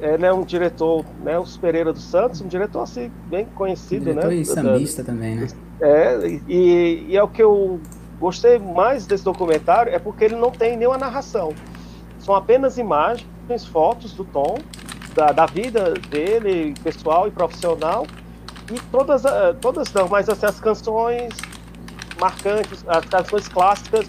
[0.00, 4.30] Ele é um diretor, né, o Pereira dos Santos, um diretor assim bem conhecido, Diretor
[4.30, 4.34] né?
[4.36, 5.48] e sambista também, né?
[5.82, 6.18] É,
[6.48, 7.80] e, e é o que eu
[8.18, 11.52] gostei mais desse documentário é porque ele não tem nenhuma narração.
[12.18, 13.26] São apenas imagens,
[13.70, 14.58] fotos do Tom,
[15.14, 18.06] da, da vida dele, pessoal e profissional,
[18.72, 21.34] e todas, ah, todas não, mas assim, as canções
[22.20, 24.06] marcantes, as canções clássicas,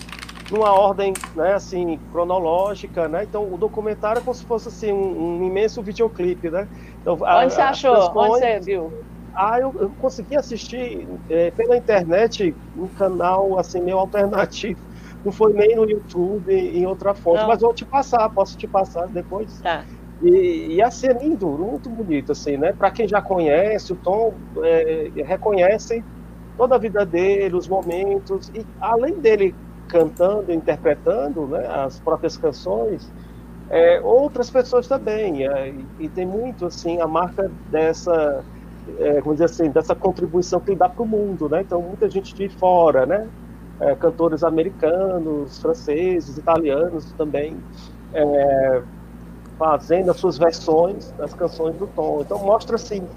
[0.51, 3.23] numa ordem né, assim, cronológica, né?
[3.23, 6.67] Então o documentário é como se fosse assim, um, um imenso videoclipe, né?
[7.01, 7.95] Então, a- Onde você as achou?
[8.17, 8.91] Onde você viu?
[9.35, 14.81] ah, eu, eu consegui assistir eh, pela internet um canal assim meio alternativo.
[15.23, 17.47] Não foi nem no YouTube, em outra fonte, Não.
[17.47, 19.61] mas vou te passar, posso te passar depois.
[19.61, 19.85] Tá.
[20.21, 22.73] E, e assim é lindo, muito bonito, assim, né?
[22.73, 26.05] Para quem já conhece, o Tom eh, reconhece
[26.57, 29.57] toda a vida dele, os momentos, e além dele
[29.91, 33.13] cantando, interpretando né, as próprias canções,
[33.69, 35.45] é, outras pessoas também.
[35.47, 38.45] é, e, tem muito assim a marca dessa,
[38.99, 41.61] é, vamos dizer assim, dessa contribuição que ele dá para o mundo, né?
[41.61, 43.31] Então muita gente de fora, né?
[43.79, 47.65] É, cantores americanos, franceses, italianos também.
[48.13, 48.83] é,
[49.57, 52.21] fazendo as suas versões das canções do Tom.
[52.23, 53.09] Então mostra assim,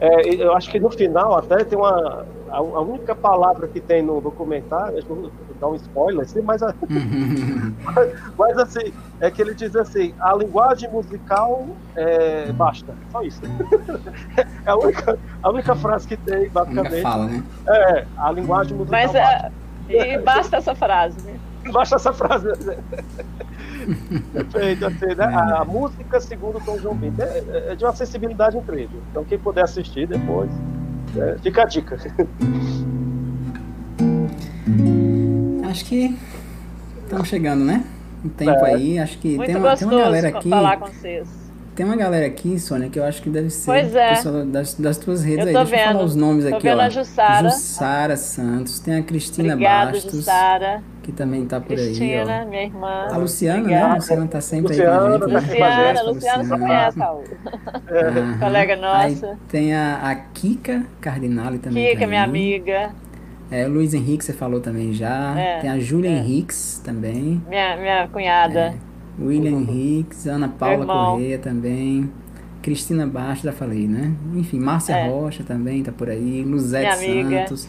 [0.00, 4.02] é, eu acho que no final até tem uma a, a única palavra que tem
[4.02, 5.30] no documentário, vou
[5.60, 6.74] dar um spoiler, assim, mas, a-
[8.38, 13.40] mas assim é que ele diz assim, a linguagem musical é, basta, só isso.
[14.64, 17.42] é a única, a única frase que tem basicamente fala, né?
[17.68, 19.52] é a linguagem musical Mas basta.
[19.88, 21.38] é, e basta essa frase, né?
[21.72, 22.48] Basta essa frase.
[24.32, 25.24] Perfeito, assim, né?
[25.24, 29.00] A, a música, segundo Tom João Pinto, é, é de uma sensibilidade incrível.
[29.10, 30.50] Então, quem puder assistir depois,
[31.16, 31.96] é, fica a dica.
[35.70, 36.16] Acho que
[37.04, 37.84] estamos chegando, né?
[38.24, 38.74] Um tempo É.
[38.74, 40.48] aí, acho que tem uma, tem uma galera aqui.
[40.50, 41.28] falar com vocês.
[41.74, 44.08] Tem uma galera aqui, Sônia, que eu acho que deve ser Pois é.
[44.16, 45.52] pessoal das, das tuas redes Eu aí.
[45.54, 46.04] tô Deixa eu falar vendo.
[46.06, 46.82] os nomes Tô aqui, vendo ó.
[46.82, 47.48] a Jussara.
[47.50, 50.82] Jussara Santos, tem a Cristina Obrigada, Bastos, Jussara.
[51.08, 53.06] Que também tá por Cristina, aí, minha irmã.
[53.10, 53.14] ó.
[53.14, 53.62] A Luciana, né?
[53.62, 53.92] Obrigada.
[53.92, 55.20] A Luciana tá sempre aí com a Luciana, gente.
[55.20, 55.40] tá né?
[55.40, 56.66] sempre com a Luciana, gente, Luciana, você Luciana.
[56.66, 57.00] conhece.
[57.00, 58.38] Aham.
[58.38, 59.38] Colega Aí nossa.
[59.48, 61.86] tem a, a Kika Cardinale também.
[61.88, 62.28] Kika, tá minha aí.
[62.28, 62.90] amiga.
[63.50, 65.34] É, o Luiz Henrique, você falou também já.
[65.38, 66.18] É, Tem a Júlia é.
[66.18, 67.42] Henriques também.
[67.48, 68.74] Minha, minha cunhada.
[69.18, 70.84] William Henriques, Ana Paula.
[70.84, 72.12] Correia também.
[72.60, 74.12] Cristina Bastos, já falei, né?
[74.34, 75.08] Enfim, Márcia É.
[75.08, 76.44] Rocha também tá por aí.
[76.44, 76.96] Luzete.
[77.06, 77.68] Santos.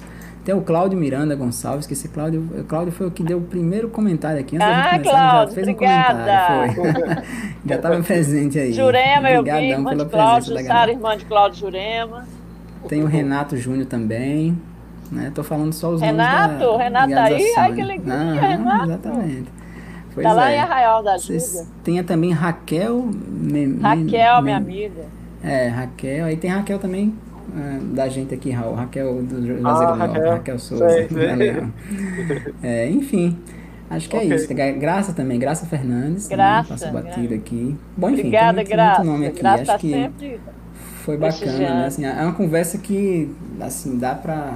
[0.49, 3.41] Tem o Cláudio Miranda Gonçalves, que esse Cláudio, o Cláudio foi o que deu o
[3.41, 4.55] primeiro comentário aqui.
[4.55, 6.07] Antes da Ah, começar, ele já Cláudio, fez um obrigada.
[6.09, 6.73] comentário.
[6.73, 7.23] Foi.
[7.69, 8.73] já estava presente aí.
[8.73, 12.27] Jurema, eu vi, Obrigadão irmã de Cláudio, presença da Sara, irmã de Cláudio Jurema.
[12.87, 14.59] Tem o Renato Júnior também.
[15.11, 15.31] Né?
[15.35, 16.53] Tô falando só os Renato?
[16.53, 17.53] nomes da, Renato ligados aí?
[17.55, 18.85] Ai, que alegria, Renato.
[18.85, 19.45] Exatamente.
[20.15, 20.55] Pois tá lá é.
[20.55, 21.67] em Arraial da Ajuda.
[21.83, 23.07] Tem também Raquel.
[23.27, 25.05] Me- me- Raquel, me- minha amiga.
[25.43, 26.25] É, Raquel.
[26.25, 27.13] Aí tem Raquel também,
[27.93, 28.75] da gente aqui, Raul.
[28.75, 30.29] Raquel do Juazeiro Ah, Raquel.
[30.31, 30.89] Raquel Souza.
[30.89, 31.63] Sei, sei.
[32.63, 33.37] É, enfim,
[33.89, 34.31] acho que Ok.
[34.31, 34.53] é isso.
[34.53, 36.23] Gra- Graça também, Graça Fernandes.
[36.23, 37.35] também, Graça, Passa batido Graça.
[37.35, 37.77] aqui.
[37.97, 39.03] Bom, enfim, Obrigada, tem, muito- Graça.
[39.03, 39.39] muito nome aqui.
[39.39, 40.39] Graça acho tá que sempre.
[41.03, 41.85] foi bacana, né?
[41.85, 44.53] Assim, é uma conversa que, assim, dá pra...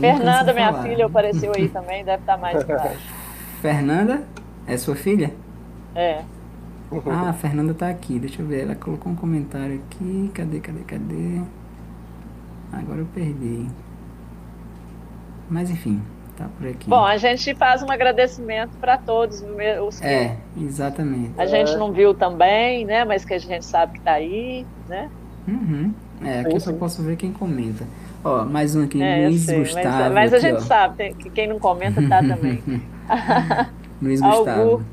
[0.00, 0.82] Fernanda, minha falar.
[0.84, 2.96] filha, apareceu aí também, deve estar mais embaixo.
[3.60, 4.22] Fernanda,
[4.66, 5.32] é sua filha?
[5.94, 6.20] É.
[7.06, 8.62] Ah, a Fernanda tá aqui, deixa eu ver.
[8.62, 10.30] Ela colocou um comentário aqui.
[10.34, 11.40] Cadê, cadê, cadê?
[12.72, 13.66] Agora eu perdi.
[15.48, 16.00] Mas enfim,
[16.36, 16.88] tá por aqui.
[16.88, 19.44] Bom, a gente faz um agradecimento para todos
[19.86, 21.32] os que É, exatamente.
[21.38, 23.04] a gente não viu também, né?
[23.04, 25.08] Mas que a gente sabe que está aí, né?
[25.48, 25.92] Uhum.
[26.24, 26.78] É, aqui eu só Sim.
[26.78, 27.84] posso ver quem comenta.
[28.22, 30.14] Ó, mais um aqui, É, Luiz sei, mas, Gustavo.
[30.14, 30.60] mas a aqui, gente ó.
[30.60, 32.62] sabe tem- que quem não comenta tá também.
[34.00, 34.84] Luiz Gustavo.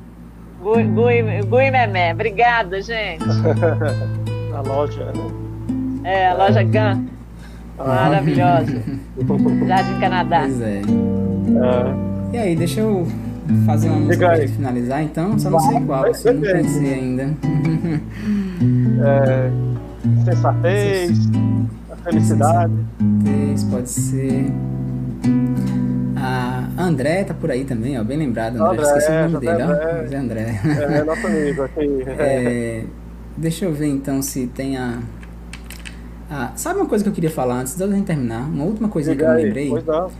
[0.63, 3.23] Gui, Gui, Gui Memé, obrigada, gente.
[4.51, 5.13] Na loja, né?
[6.03, 7.05] É, a loja GAN,
[7.77, 8.81] maravilhosa.
[9.67, 10.41] Jardim Canadá.
[10.41, 10.81] Pois é.
[10.81, 13.07] É, E aí, deixa eu
[13.65, 15.37] fazer uma música pra finalizar, então.
[15.39, 17.23] Só não sei qual, Vai assim, não pensei ainda.
[19.05, 19.49] é,
[20.25, 21.19] sensatez,
[21.91, 22.73] a felicidade.
[23.23, 24.45] Três, pode ser.
[26.19, 28.03] A André tá por aí também, ó.
[28.03, 28.69] Bem lembrado, André.
[28.69, 29.65] André, Esqueci o nome dele, ó.
[29.65, 30.03] André.
[30.03, 30.59] José André.
[30.65, 31.87] É, nosso amigo aqui.
[32.19, 32.83] É,
[33.37, 34.97] deixa eu ver então se tem a.
[36.29, 38.41] Ah, sabe uma coisa que eu queria falar antes da gente terminar?
[38.49, 39.69] Uma última coisa que eu me lembrei.
[39.69, 40.11] Pois não.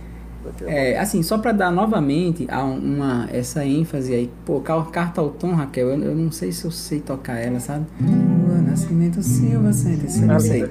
[0.65, 5.29] É, assim, só para dar novamente a uma, essa ênfase aí, pô, Car- Carta ao
[5.29, 7.85] Tom, Raquel, eu, eu não sei se eu sei tocar ela, sabe?
[7.99, 10.63] Lua, Nascimento Silva, 106, não É sei.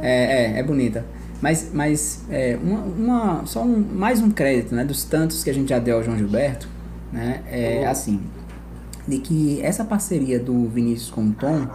[0.00, 1.04] É, é, é bonita.
[1.42, 5.54] Mas, mas é, uma, uma- só um, mais um crédito, né, dos tantos que a
[5.54, 6.66] gente já deu ao João Gilberto,
[7.12, 7.90] né, é Uhum.
[7.90, 8.20] assim,
[9.06, 11.66] de que essa parceria do Vinícius com o Tom,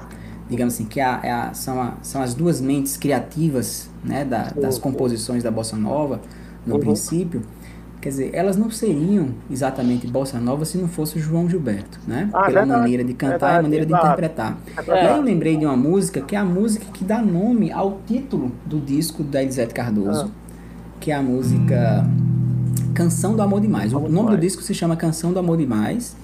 [0.49, 4.49] digamos assim, que a, é a- são, a- são as duas mentes criativas, né, da-
[4.51, 6.19] das composições da Bossa Nova,
[6.65, 6.79] no Uhum.
[6.81, 7.41] princípio,
[8.01, 12.29] quer dizer, elas não seriam exatamente Bossa Nova se não fosse o João Gilberto, né,
[12.33, 14.57] Ah, pela verdade, maneira de cantar e a verdade, maneira de interpretar.
[14.67, 15.23] É E aí eu verdade.
[15.25, 19.23] lembrei de uma música que é a música que dá nome ao título do disco
[19.23, 20.29] da Elisete Cardoso,
[20.99, 22.05] que é a música
[22.93, 23.91] Canção do Amor Demais.
[23.93, 26.15] O Amor nome do disco se chama Canção do Amor Demais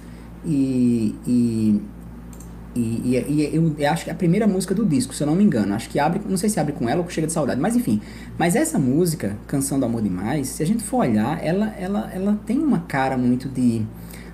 [0.46, 1.82] e, e,
[2.80, 5.28] e, e- e eu, eu acho que é a primeira música do disco, se eu
[5.28, 5.74] não me engano.
[5.74, 8.00] Acho que abre, não sei se abre com ela ou Chega de Saudade, mas enfim.
[8.38, 12.40] Mas essa música, Canção do Amor Demais, se a gente for olhar, ela, ela, ela
[12.46, 13.82] tem uma cara muito de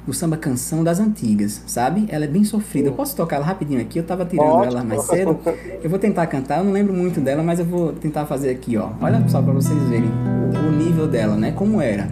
[0.05, 2.05] do samba canção das antigas, sabe?
[2.09, 2.89] Ela é bem sofrida.
[2.89, 3.97] Eu posso tocar ela rapidinho aqui?
[3.97, 4.67] Eu tava tirando Pode.
[4.67, 5.39] ela mais cedo.
[5.81, 8.77] Eu vou tentar cantar, eu não lembro muito dela, mas eu vou tentar fazer aqui,
[8.77, 8.89] ó.
[9.01, 11.51] Olha só pra vocês verem o, o nível dela, né?
[11.53, 12.07] Como era.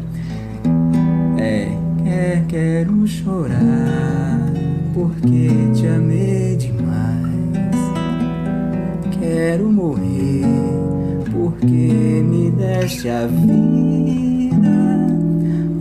[1.38, 1.70] É.
[2.04, 4.40] Quer, quero chorar,
[4.94, 6.94] porque te amei demais.
[9.20, 10.46] Quero morrer,
[11.32, 14.68] porque me deste a vida.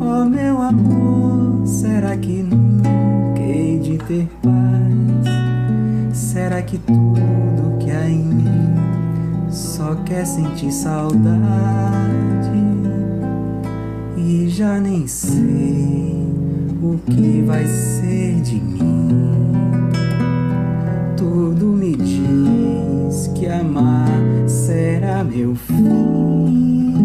[0.00, 6.16] Oh meu amor, será que nunca hei de ter paz?
[6.16, 8.74] Será que tudo que há em mim
[9.50, 11.32] só quer sentir saudade?
[14.16, 16.32] E já nem sei
[16.82, 18.71] o que vai ser de mim.
[21.22, 24.08] Tudo me diz que amar
[24.48, 26.96] será meu fim.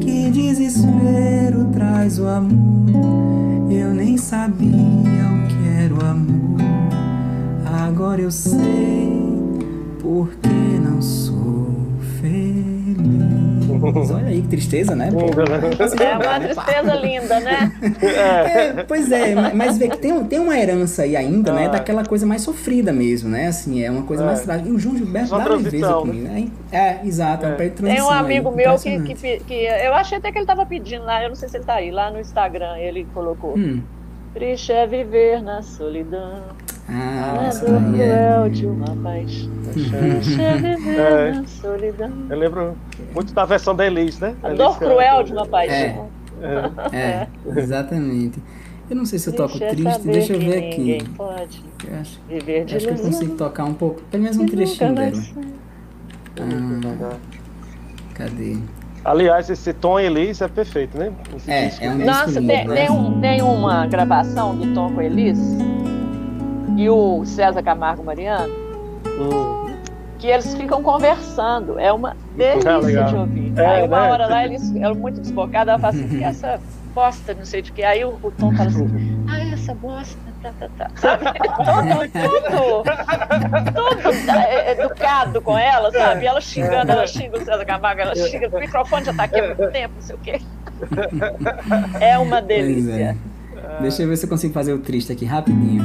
[0.00, 3.70] Que desespero traz o amor.
[3.70, 6.58] Eu nem sabia o que era o amor.
[7.86, 9.12] Agora eu sei
[10.02, 10.63] porque
[14.14, 15.10] Olha aí que tristeza, né?
[15.10, 15.26] Pô, né?
[16.00, 16.46] É uma né?
[16.46, 17.72] tristeza linda, né?
[18.02, 21.66] É, pois é, ma- mas vê que tem, tem uma herança aí ainda, né?
[21.66, 21.70] Ah.
[21.70, 23.48] Daquela coisa mais sofrida mesmo, né?
[23.48, 24.26] Assim, é uma coisa É.
[24.26, 24.68] mais trágica.
[24.68, 26.48] E o João Gilberto Só dá leveza transição, comigo, né?
[26.72, 30.30] É, exato, é, uma Tem um amigo aí, meu que, que, que eu achei até
[30.32, 32.76] que ele estava pedindo lá, eu não sei se ele tá aí, lá no Instagram,
[32.78, 33.56] ele colocou.
[33.56, 33.80] Hum.
[34.32, 36.40] Triste é viver na solidão,
[36.88, 37.60] Ah, daí é.
[37.60, 39.48] cruel de uma paixão.
[39.72, 41.32] Triste é viver É.
[41.34, 42.10] na solidão.
[42.28, 42.76] Eu lembro
[43.14, 44.34] muito da versão da Elis, né?
[44.42, 46.08] A Elis dor cruel de uma paixão.
[46.42, 46.96] É.
[46.96, 47.26] É,
[47.58, 48.42] exatamente.
[48.90, 51.08] Eu não sei se eu toco Triste é triste, deixa eu que ver aqui.
[51.16, 54.44] pode Eu acho, viver de acho que eu consigo tocar um pouco, pelo menos um
[54.46, 55.22] trechinho vai dela.
[56.40, 57.16] Ah,
[58.14, 58.56] cadê?
[59.04, 61.12] Aliás, esse Tom Elis é perfeito, né?
[61.36, 61.84] Esse É, disco.
[61.84, 62.74] é um disco Nossa, lindo, tem, né?
[62.74, 65.38] tem, um- tem uma gravação do Tom com Elis
[66.76, 68.52] e o César Camargo Mariano
[69.06, 69.63] Hum.
[70.24, 71.78] Que eles ficam conversando.
[71.78, 73.52] É uma É, delícia de ouvir.
[73.58, 74.10] É, Aí uma né?
[74.10, 76.58] hora lá eles eram muito desbocados, ela fala assim, "Que essa
[76.94, 77.82] bosta, não sei de que.
[77.82, 80.90] Aí o, o Tom fala assim, ah, essa essa bosta, tá, tá, tá.
[80.96, 81.24] Sabe?
[82.14, 82.84] Todo, tudo,
[83.72, 86.24] tudo é, educado com ela, sabe?
[86.26, 89.46] Ela xingando, ela xinga o César Camargo, ela xinga, o microfone já tá aqui há
[89.46, 90.40] muito tempo, não sei o quê.
[92.00, 92.92] É uma delícia.
[92.94, 93.16] É.
[93.80, 95.82] Deixa eu ver se eu consigo fazer o triste aqui rapidinho.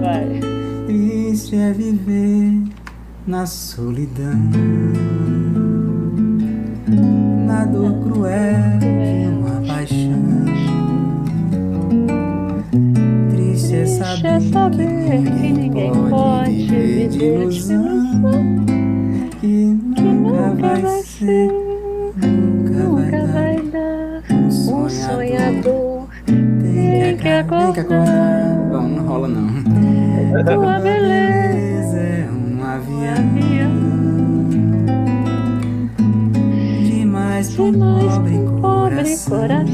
[0.00, 0.40] Vai.
[0.86, 2.64] Triste é viver
[3.26, 4.38] na solidão,
[7.46, 10.44] na dor cruel de uma paixão.
[13.30, 18.20] Triste é saber, que ninguém pode viver de ilusão,
[19.40, 21.50] que nunca vai ser,
[22.16, 24.22] nunca vai dar.
[24.36, 28.58] Um sonhador tem que acordar.
[28.70, 29.64] Bom, não rola não.
[30.44, 31.24] Tua beleza
[37.50, 39.64] demais pra um pobre coração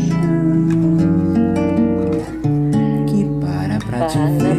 [3.06, 3.78] que para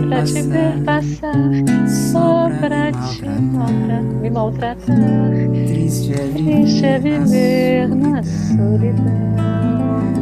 [0.07, 1.33] pra te ver passar
[1.88, 4.03] só pra te maltratar.
[4.03, 4.95] me maltratar.
[5.67, 9.31] Triste é Triste é viver viver na solidão.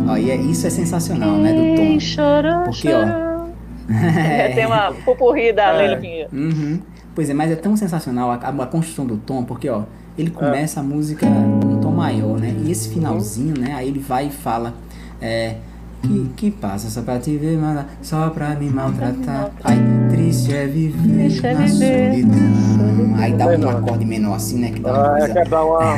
[0.08, 2.00] Ó, e é, isso é sensacional, né, do Quem tom.
[2.00, 3.50] chorou, Porque, ó, chorou.
[4.56, 6.28] Tem uma pupurri da É.
[6.32, 6.80] Uhum.
[7.14, 9.84] Pois é, mas é tão sensacional a, a construção do tom, porque ó,
[10.18, 11.26] ele começa a música
[12.00, 12.56] maior, né?
[12.66, 13.74] E esse finalzinho, né?
[13.76, 14.74] Aí ele vai e fala,
[15.22, 15.56] é,
[16.02, 19.52] que, que passa só pra te ver, mala, só pra me maltratar.
[19.64, 19.78] Aí,
[20.10, 23.16] triste é viver Triste é na viver solidão.
[23.18, 23.76] Aí dá um Menor.
[23.76, 24.72] acorde menor assim, né?
[24.72, 25.62] Que dá uma Ah, é coisa.
[25.64, 25.96] uma.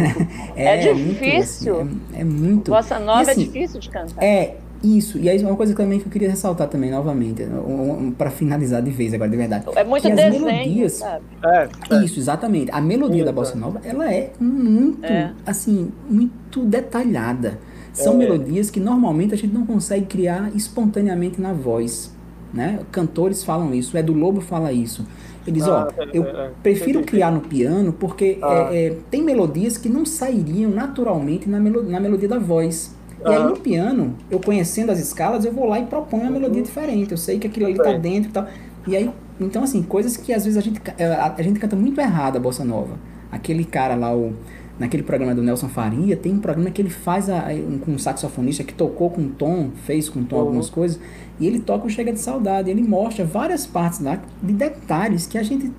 [0.55, 1.81] É muito, difícil.
[1.81, 2.71] assim, é, é muito.
[2.71, 4.23] Bossa nova assim, é difícil de cantar.
[4.23, 5.17] É, isso.
[5.17, 8.81] E aí uma coisa também que eu queria ressaltar também, novamente, um, um, para finalizar
[8.81, 9.65] de vez agora, de verdade.
[9.75, 11.23] É muito que as desenho, melodias- sabe?
[11.43, 12.03] É, é.
[12.03, 12.71] Isso, exatamente.
[12.71, 15.31] A melodia da bossa nova, ela é muito, É.
[15.45, 17.59] assim, muito detalhada.
[17.93, 18.17] São É.
[18.17, 22.11] melodias que normalmente a gente não consegue criar espontaneamente na voz,
[22.53, 22.79] né?
[22.91, 25.05] Cantores falam isso, o Edu Lobo fala isso.
[25.45, 26.49] Eles, ó, Ah, é, eu é, é.
[26.61, 28.69] prefiro criar no piano porque Ah.
[28.71, 32.95] é, é, tem melodias que não sairiam naturalmente na, melo na melodia da voz.
[33.25, 36.61] E aí no piano, eu conhecendo as escalas, eu vou lá e proponho uma melodia
[36.61, 37.11] diferente.
[37.11, 38.47] Eu sei que aquilo ali tá dentro e tal.
[38.87, 41.75] E aí, então assim, coisas que às vezes a gente, eh, a, a gente canta
[41.75, 42.97] muito errado a bossa nova.
[43.31, 44.33] Aquele cara lá, o,
[44.79, 47.97] naquele programa do Nelson Faria, tem um programa que ele faz a, um, com um
[47.99, 50.41] saxofonista que tocou com tom, fez com tom Uhum.
[50.41, 50.99] algumas coisas,
[51.39, 52.69] e ele toca o Chega de Saudade.
[52.71, 55.71] Ele mostra várias partes lá de detalhes que a gente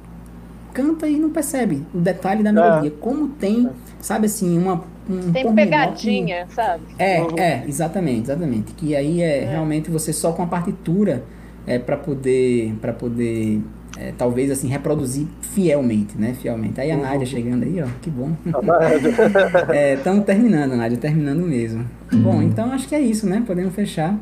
[0.72, 1.84] canta e não percebe.
[1.92, 2.52] O detalhe da É.
[2.52, 2.90] melodia.
[3.00, 3.68] Como tem,
[4.00, 4.84] sabe assim, uma.
[5.10, 6.82] Um Tem pormenor que- pegadinha, sabe?
[6.98, 7.38] é, Uhum.
[7.38, 8.72] é, exatamente, exatamente.
[8.74, 11.22] Que aí é, realmente você só com a partitura
[11.66, 13.60] é para poder para poder
[13.98, 16.34] é, talvez assim reproduzir fielmente, né?
[16.40, 16.80] Fielmente.
[16.80, 17.02] Aí a Uhum.
[17.02, 18.30] Nádia chegando aí, ó, que bom.
[18.46, 21.84] Tá Estamos terminando, Nádia, terminando mesmo.
[22.12, 23.42] Bom, então acho que é isso, né?
[23.46, 24.16] Podemos fechar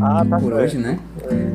[0.00, 0.56] Ah, tá por certo.
[0.64, 0.98] hoje, né?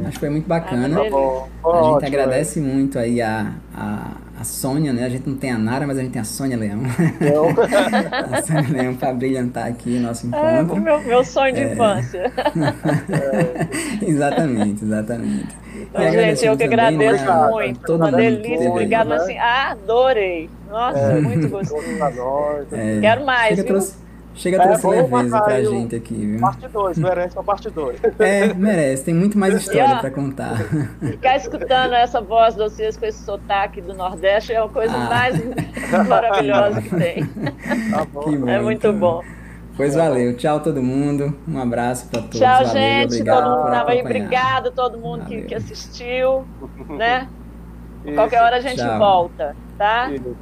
[0.05, 0.97] Acho que foi muito bacana.
[0.99, 1.47] Ah, Tá bom.
[1.63, 4.11] A gente Ótimo, agradece muito aí a, a,
[4.41, 5.05] a Sônia, né?
[5.05, 6.81] A gente não tem a Nara, mas a gente tem a Sônia Leão.
[7.21, 7.45] Então,
[8.31, 10.81] a Sônia Leão para brilhantar aqui o nosso É, encontro.
[10.81, 12.31] meu, meu sonho de infância.
[14.01, 15.47] exatamente, exatamente.
[15.75, 17.95] Então, gente, eu que agradeço né, muito.
[17.95, 18.69] Uma delícia.
[18.69, 19.15] Obrigado, né?
[19.15, 19.37] assim.
[19.37, 20.49] Ah, adorei.
[20.69, 22.67] Nossa, muito todos gostoso.
[22.71, 23.65] É, Quero mais, Chega viu?
[23.65, 23.95] trouxe,
[24.35, 26.39] chega É, trouxe vamos leveza pra gente aqui, viu?
[26.39, 27.99] Parte 2, merece uma parte 2.
[28.19, 30.57] É, merece, tem muito mais história ó, pra contar.
[31.01, 35.09] Ficar escutando essa voz de vocês com esse sotaque do Nordeste é uma coisa Ah.
[35.09, 35.41] mais
[36.07, 37.25] maravilhosa que tem.
[37.25, 38.19] Tá bom.
[38.21, 38.99] Que bom, É muito então.
[38.99, 39.21] bom.
[39.77, 42.37] Pois valeu, tchau todo mundo, um abraço pra todos.
[42.39, 43.05] Tchau, valeu, gente.
[43.13, 44.01] obrigado Todo mundo tava aí.
[44.01, 46.45] Obrigado todo mundo que, que assistiu,
[46.89, 47.27] né?
[48.05, 48.99] Isso, Qualquer hora a gente Tchau.
[48.99, 50.11] volta, tá?
[50.11, 50.35] isso.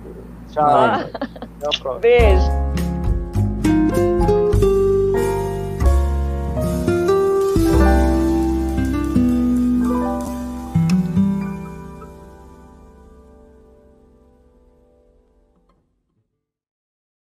[0.52, 0.64] Tchau.
[0.66, 1.08] Valeu.
[1.16, 1.28] Até
[1.68, 2.00] a próxima.
[2.00, 2.89] Beijo.